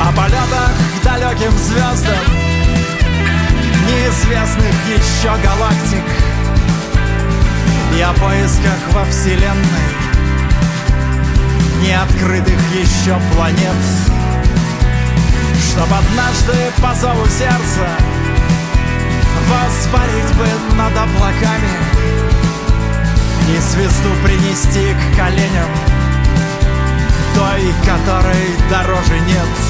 [0.00, 2.16] О полетах к далеким звездам
[3.86, 6.04] Неизвестных еще галактик.
[7.94, 10.00] И о поисках во Вселенной
[11.82, 13.76] неоткрытых еще планет.
[15.70, 17.86] Чтоб однажды по зову сердца
[19.48, 21.70] Воспарить бы над облаками
[23.48, 25.70] И звезду принести к коленям
[27.34, 29.69] Той, которой дороже нет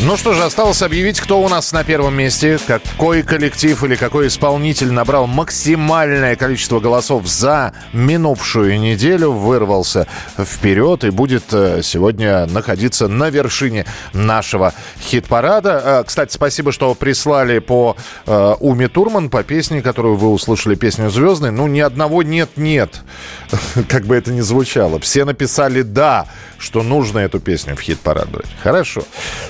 [0.00, 4.28] Ну что же, осталось объявить, кто у нас на первом месте, какой коллектив или какой
[4.28, 10.06] исполнитель набрал максимальное количество голосов за минувшую неделю, вырвался
[10.38, 15.82] вперед и будет э, сегодня находиться на вершине нашего хит-парада.
[15.84, 21.10] Э, Кстати, спасибо, что прислали по э, Уме Турман, по песне, которую вы услышали, песню
[21.10, 21.50] «Звездный».
[21.50, 23.00] Ну, ни одного «нет-нет»,
[23.88, 25.00] как бы это ни звучало.
[25.00, 28.46] Все написали «да», что нужно эту песню в хит-парад брать.
[28.62, 29.02] Хорошо.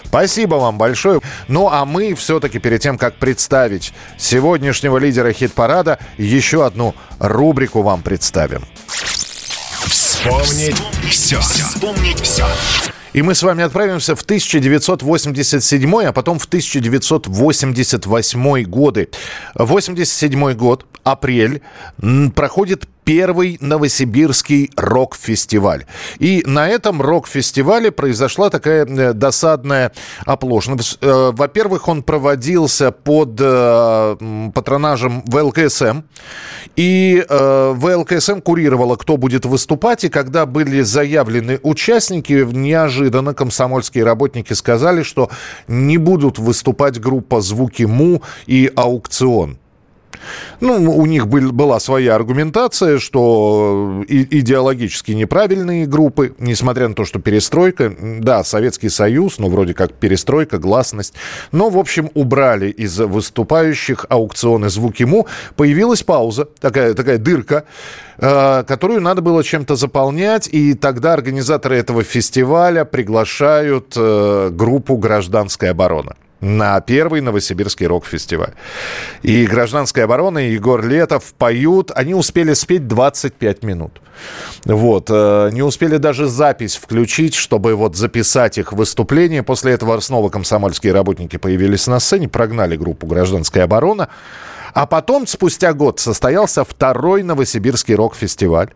[0.05, 1.21] Спасибо вам большое.
[1.49, 8.03] Ну, а мы все-таки перед тем, как представить сегодняшнего лидера хит-парада, еще одну рубрику вам
[8.03, 8.65] представим.
[9.87, 10.77] Вспомнить
[11.11, 11.41] все.
[11.41, 12.47] Вспомнить все.
[13.13, 19.09] И мы с вами отправимся в 1987, а потом в 1988 годы.
[19.55, 21.63] 87 год, апрель,
[22.35, 25.87] проходит первый новосибирский рок-фестиваль.
[26.19, 29.93] И на этом рок-фестивале произошла такая э, досадная
[30.27, 30.99] оплошность.
[31.01, 36.03] Э, Во-первых, он проводился под э, патронажем ВЛКСМ.
[36.77, 40.05] И ВЛКСМ курировала, кто будет выступать.
[40.05, 45.31] И когда были заявлены участники, неожиданно комсомольские работники сказали, что
[45.67, 49.59] не будут выступать группа «Звуки Му» и «Аукцион».
[50.61, 57.05] Ну, у них был, была своя аргументация, что и- идеологически неправильные группы, несмотря на то,
[57.05, 61.15] что перестройка, да, Советский Союз, ну, вроде как перестройка, гласность,
[61.53, 65.27] но, в общем, убрали из выступающих аукционы звуки МУ,
[65.57, 67.65] появилась пауза, такая, такая дырка,
[68.19, 75.71] э, которую надо было чем-то заполнять, и тогда организаторы этого фестиваля приглашают э, группу «Гражданская
[75.71, 78.55] оборона» на первый Новосибирский рок-фестиваль.
[79.23, 81.91] И «Гражданская оборона», и Егор Летов поют.
[81.95, 84.01] Они успели спеть 25 минут.
[84.65, 85.09] Вот.
[85.11, 89.43] э, Не успели даже запись включить, чтобы вот записать их выступление.
[89.43, 94.09] После этого снова комсомольские работники появились на сцене, прогнали группу «Гражданская оборона».
[94.79, 98.69] А потом, спустя год, состоялся второй Новосибирский рок-фестиваль.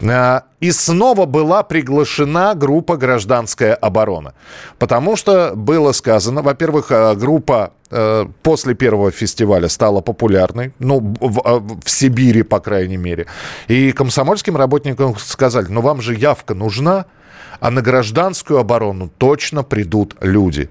[0.00, 4.32] Э, И снова была приглашена группа «Гражданская оборона».
[4.78, 11.78] Потому что было сказано, во-первых, э, группа э, после первого фестиваля стала популярной, ну, в,
[11.84, 13.26] в Сибири, по крайней мере.
[13.68, 17.04] И комсомольским работникам сказали, ну, вам же явка нужна,
[17.60, 20.70] а на гражданскую оборону точно придут люди.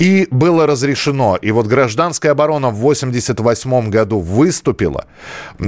[0.00, 1.36] И было разрешено.
[1.36, 5.04] И вот гражданская оборона в 88 году выступила.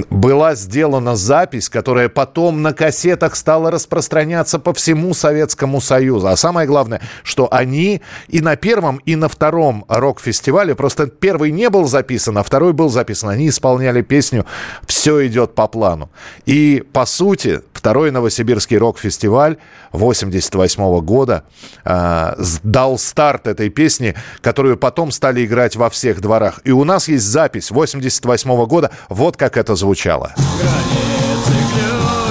[0.09, 6.28] Была сделана запись, которая потом на кассетах стала распространяться по всему Советскому Союзу.
[6.28, 11.68] А самое главное, что они и на первом, и на втором рок-фестивале, просто первый не
[11.68, 13.28] был записан, а второй был записан.
[13.28, 14.46] Они исполняли песню
[14.86, 16.09] «Все идет по плану».
[16.46, 19.56] И, по сути, второй Новосибирский рок-фестиваль
[19.90, 21.42] 88 года
[21.84, 26.60] э, дал старт этой песни, которую потом стали играть во всех дворах.
[26.62, 28.92] И у нас есть запись 88 года.
[29.09, 30.32] Вот как это звучало.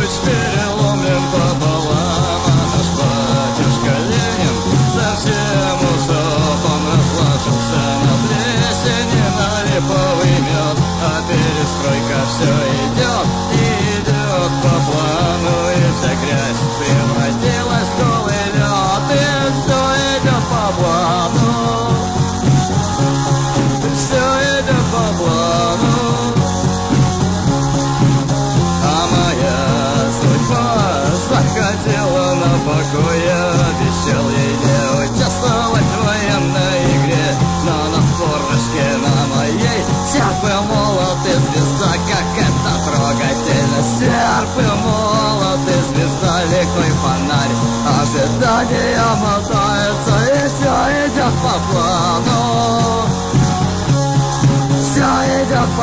[0.02, 1.81] ключ переломлен пополам,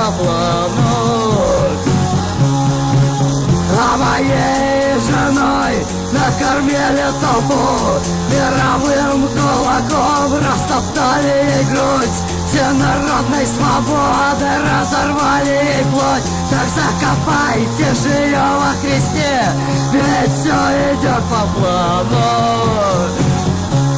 [0.08, 1.68] Все плану
[3.80, 17.94] а моей женой накормили толпу Мировым кулаком растоптали грудь Всенародной свободы разорвали плоть Так закопайте
[18.00, 19.52] же ее во Христе
[19.92, 20.58] Ведь все
[20.94, 23.27] идет по плану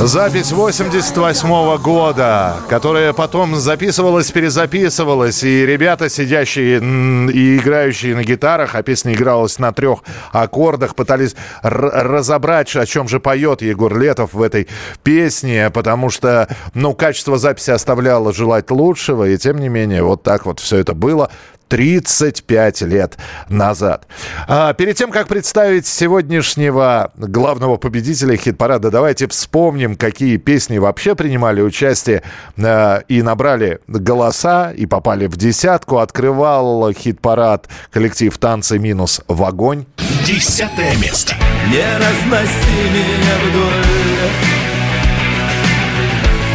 [0.03, 8.83] Запись 88 года, которая потом записывалась, перезаписывалась, и ребята, сидящие и играющие на гитарах, а
[8.83, 9.99] песня игралась на трех
[10.33, 14.69] аккордах, пытались разобрать, о чем же поет Егор Летов в этой
[15.03, 20.47] песне, потому что, ну, качество записи оставляло желать лучшего, и тем не менее, вот так
[20.47, 21.31] вот все это было.
[21.71, 23.17] 35 лет
[23.49, 24.07] назад.
[24.49, 31.63] А, перед тем, как представить сегодняшнего главного победителя хит-парада, давайте вспомним, какие песни вообще принимали
[31.63, 32.23] участие
[32.59, 35.99] а, и набрали голоса, и попали в десятку.
[35.99, 39.87] Открывал хит-парад коллектив «Танцы минус в огонь».
[40.27, 41.37] Десятое место.
[41.69, 43.71] Не разноси меня вдоль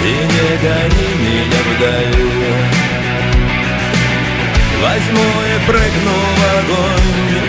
[0.03, 2.94] И не гони меня вдаль
[4.85, 7.41] Возьму и прыгну в огонь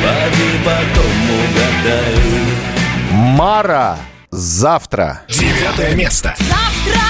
[0.00, 2.18] Поди потом угадай
[3.10, 3.96] Мара
[4.30, 5.22] завтра.
[5.28, 6.36] Девятое место.
[6.38, 7.02] Завтра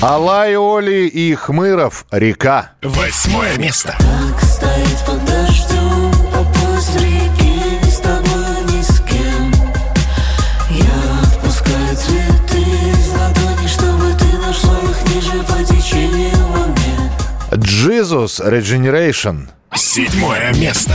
[0.00, 2.70] Алай, Оли и Хмыров «Река».
[2.82, 3.96] Восьмое место.
[4.40, 9.52] Стоит под дождем, а поезд реки с тобой, ни с кем
[10.70, 17.10] Я отпускаю цветы из ладони Чтобы ты нашла их ниже по течению во мне
[17.56, 19.48] Джизус Regeneration.
[19.74, 20.92] Седьмое место.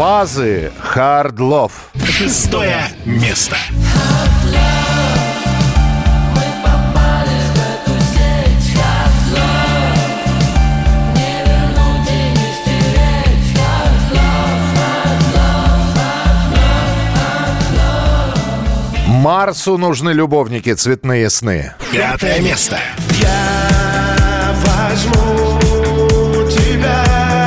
[0.00, 1.72] Фазы Hard Love.
[2.02, 3.54] Шестое место.
[19.06, 21.74] Марсу нужны любовники, цветные сны.
[21.92, 22.78] Пятое место.
[23.20, 25.58] Я возьму
[26.48, 27.39] тебя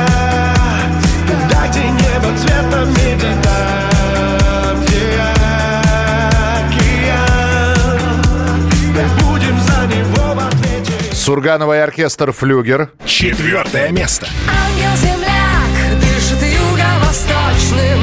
[11.24, 12.90] ответе Сургановый оркестр «Флюгер».
[13.06, 14.26] Четвертое место.
[14.46, 18.00] Ангел-земляк дышит юго-восточным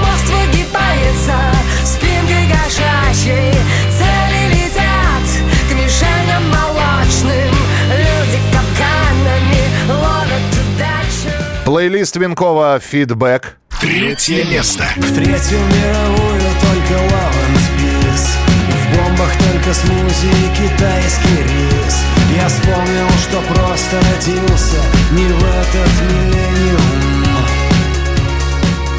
[0.00, 1.38] Мост выгибается
[1.84, 3.54] спинкой кошачьей
[3.96, 5.26] Цели летят
[5.68, 7.54] к мишеням молочным
[7.90, 13.56] Люди капканами ловят удачу Плейлист Винкова «Фидбэк».
[13.80, 14.84] Третье место.
[14.96, 18.36] В Третью мировую только Лаван Спис
[18.68, 24.82] В бомбах только смузи и китайский рис Я вспомнил, что просто родился
[25.12, 27.14] не в этот миллениум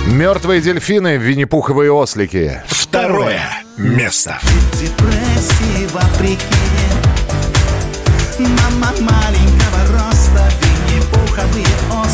[0.08, 2.62] Мертвые дельфины, винни-пуховые ослики.
[2.68, 3.42] Второе
[3.76, 4.40] место.
[4.74, 6.40] Депрессии вопреки
[8.40, 12.05] Мама маленького роста Винни-пуховые ослики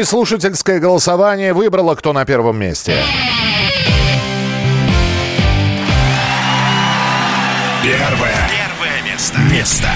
[0.00, 2.96] и слушательское голосование выбрало, кто на первом месте.
[7.82, 8.50] Первое.
[8.50, 9.38] Первое место.
[9.52, 9.88] Место.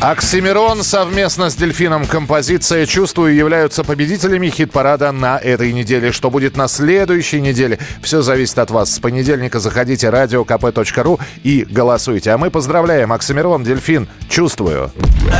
[0.00, 6.12] Оксимирон совместно с Дельфином композиция «Чувствую» являются победителями хит-парада на этой неделе.
[6.12, 7.80] Что будет на следующей неделе?
[8.00, 8.94] Все зависит от вас.
[8.94, 12.30] С понедельника заходите radiokp.ru и голосуйте.
[12.30, 14.08] А мы поздравляем Оксимирон, Дельфин.
[14.28, 14.92] «Чувствую».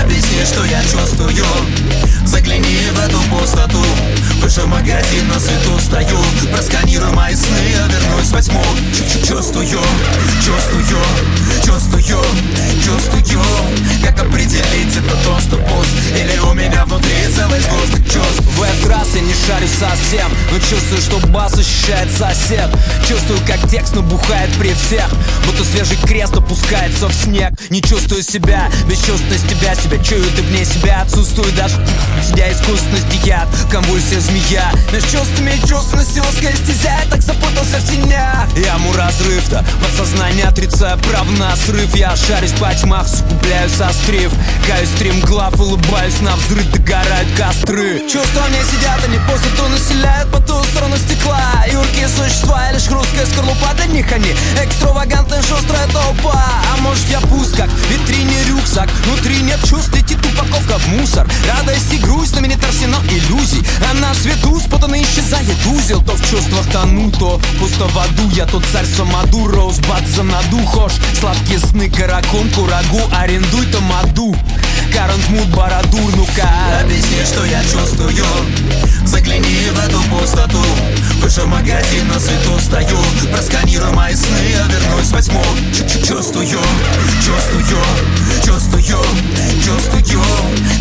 [0.02, 1.30] Объясни, что я чувствую
[3.39, 3.82] пустоту
[4.43, 6.19] Выше магазин на свету стою.
[6.52, 8.62] Просканируй мои сны, я вернусь во тьму
[8.93, 9.66] Чу- Чувствую,
[10.44, 10.85] чувствую,
[11.68, 13.18] чувствую, чувствую.
[14.02, 18.42] Как определить, это доступ пуст Или у меня внутри целый сгусток чувств?
[18.56, 22.70] В этот раз я не шарю совсем Но чувствую, что бас ощущает сосед.
[23.06, 25.08] Чувствую, как текст набухает при всех.
[25.44, 27.52] Будто свежий крест опускается в снег.
[27.70, 29.98] Не чувствую себя, бесчувственность тебя Себя.
[30.02, 31.76] Чую, ты вне себя отсутствую даже
[32.26, 34.72] Тебя искусственно стихят, конвульсия змея.
[34.92, 38.48] Между чувствами и чувственностью узкая стезя Я так запутался в тенях.
[38.56, 44.32] Я му разрыв-то, подсознание отрицая прав на срыв Я шарюсь по тьмах, сугубляю сострив
[44.66, 48.01] Каюсь стримглав, улыбаюсь на взрыв Догорают костры.
[48.10, 51.64] Чувства мне сидят, они пустоту населяют По ту сторону стекла.
[51.70, 54.35] Юркие существа, лишь хрусткая скорлупа Для них они.
[54.62, 56.44] Экстравагантная шустрая толпа.
[56.72, 58.89] А может я пуст, как в витрине рюкзак?
[59.05, 61.26] Внутри нет чувств, летит тупо в мусор.
[61.47, 63.64] Радость и грусть, знаменит арсенал иллюзий.
[63.90, 66.02] А на свету спутанно исчезает узел.
[66.02, 68.28] То в чувствах тону, то пусто в аду.
[68.32, 70.94] Я тот царь Самаду, Роузбад за наду Хошь,
[71.48, 74.36] сладкие сны, каракун, курагу Арендуй тамаду.
[74.92, 76.48] Карант мут барадур, ну-ка
[76.80, 78.24] Объясни, что я чувствую.
[79.04, 80.62] Загляни в эту пустоту.
[81.20, 82.98] Выше магазин на свету стою.
[83.32, 85.42] Просканируй мои сны, я вернусь во тьму
[86.06, 87.64] Чувствую, чувствую,
[88.48, 88.82] чувствую,
[89.62, 90.22] чувствую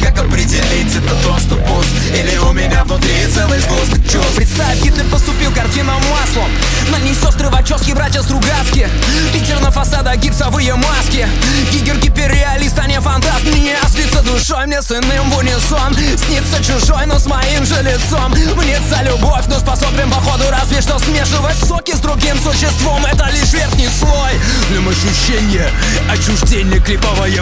[0.02, 1.90] Как определить, это доступ пуст.
[2.16, 4.36] Или у меня внутри целый сгусток чувств.
[4.36, 6.50] Представь, Гитлер поступил картинам маслом.
[6.90, 8.88] На ней сестры Вачовски, братья Стругацки
[9.34, 11.28] Питер на фасадах, гипсовые маски.
[11.72, 13.44] Гигер гиперреалист, а не фантаст.
[13.44, 15.94] Мне слиться душой, мне с иным в унисон.
[16.26, 18.32] Снится чужой, но с моим же лицом.
[18.32, 23.06] Мнется любовь, но способен походу разве что смешивать соки с другим существом.
[23.06, 24.32] Это лишь верхний слой.
[24.70, 25.70] Дым ощущения,
[26.10, 27.42] отчуждение, клиповое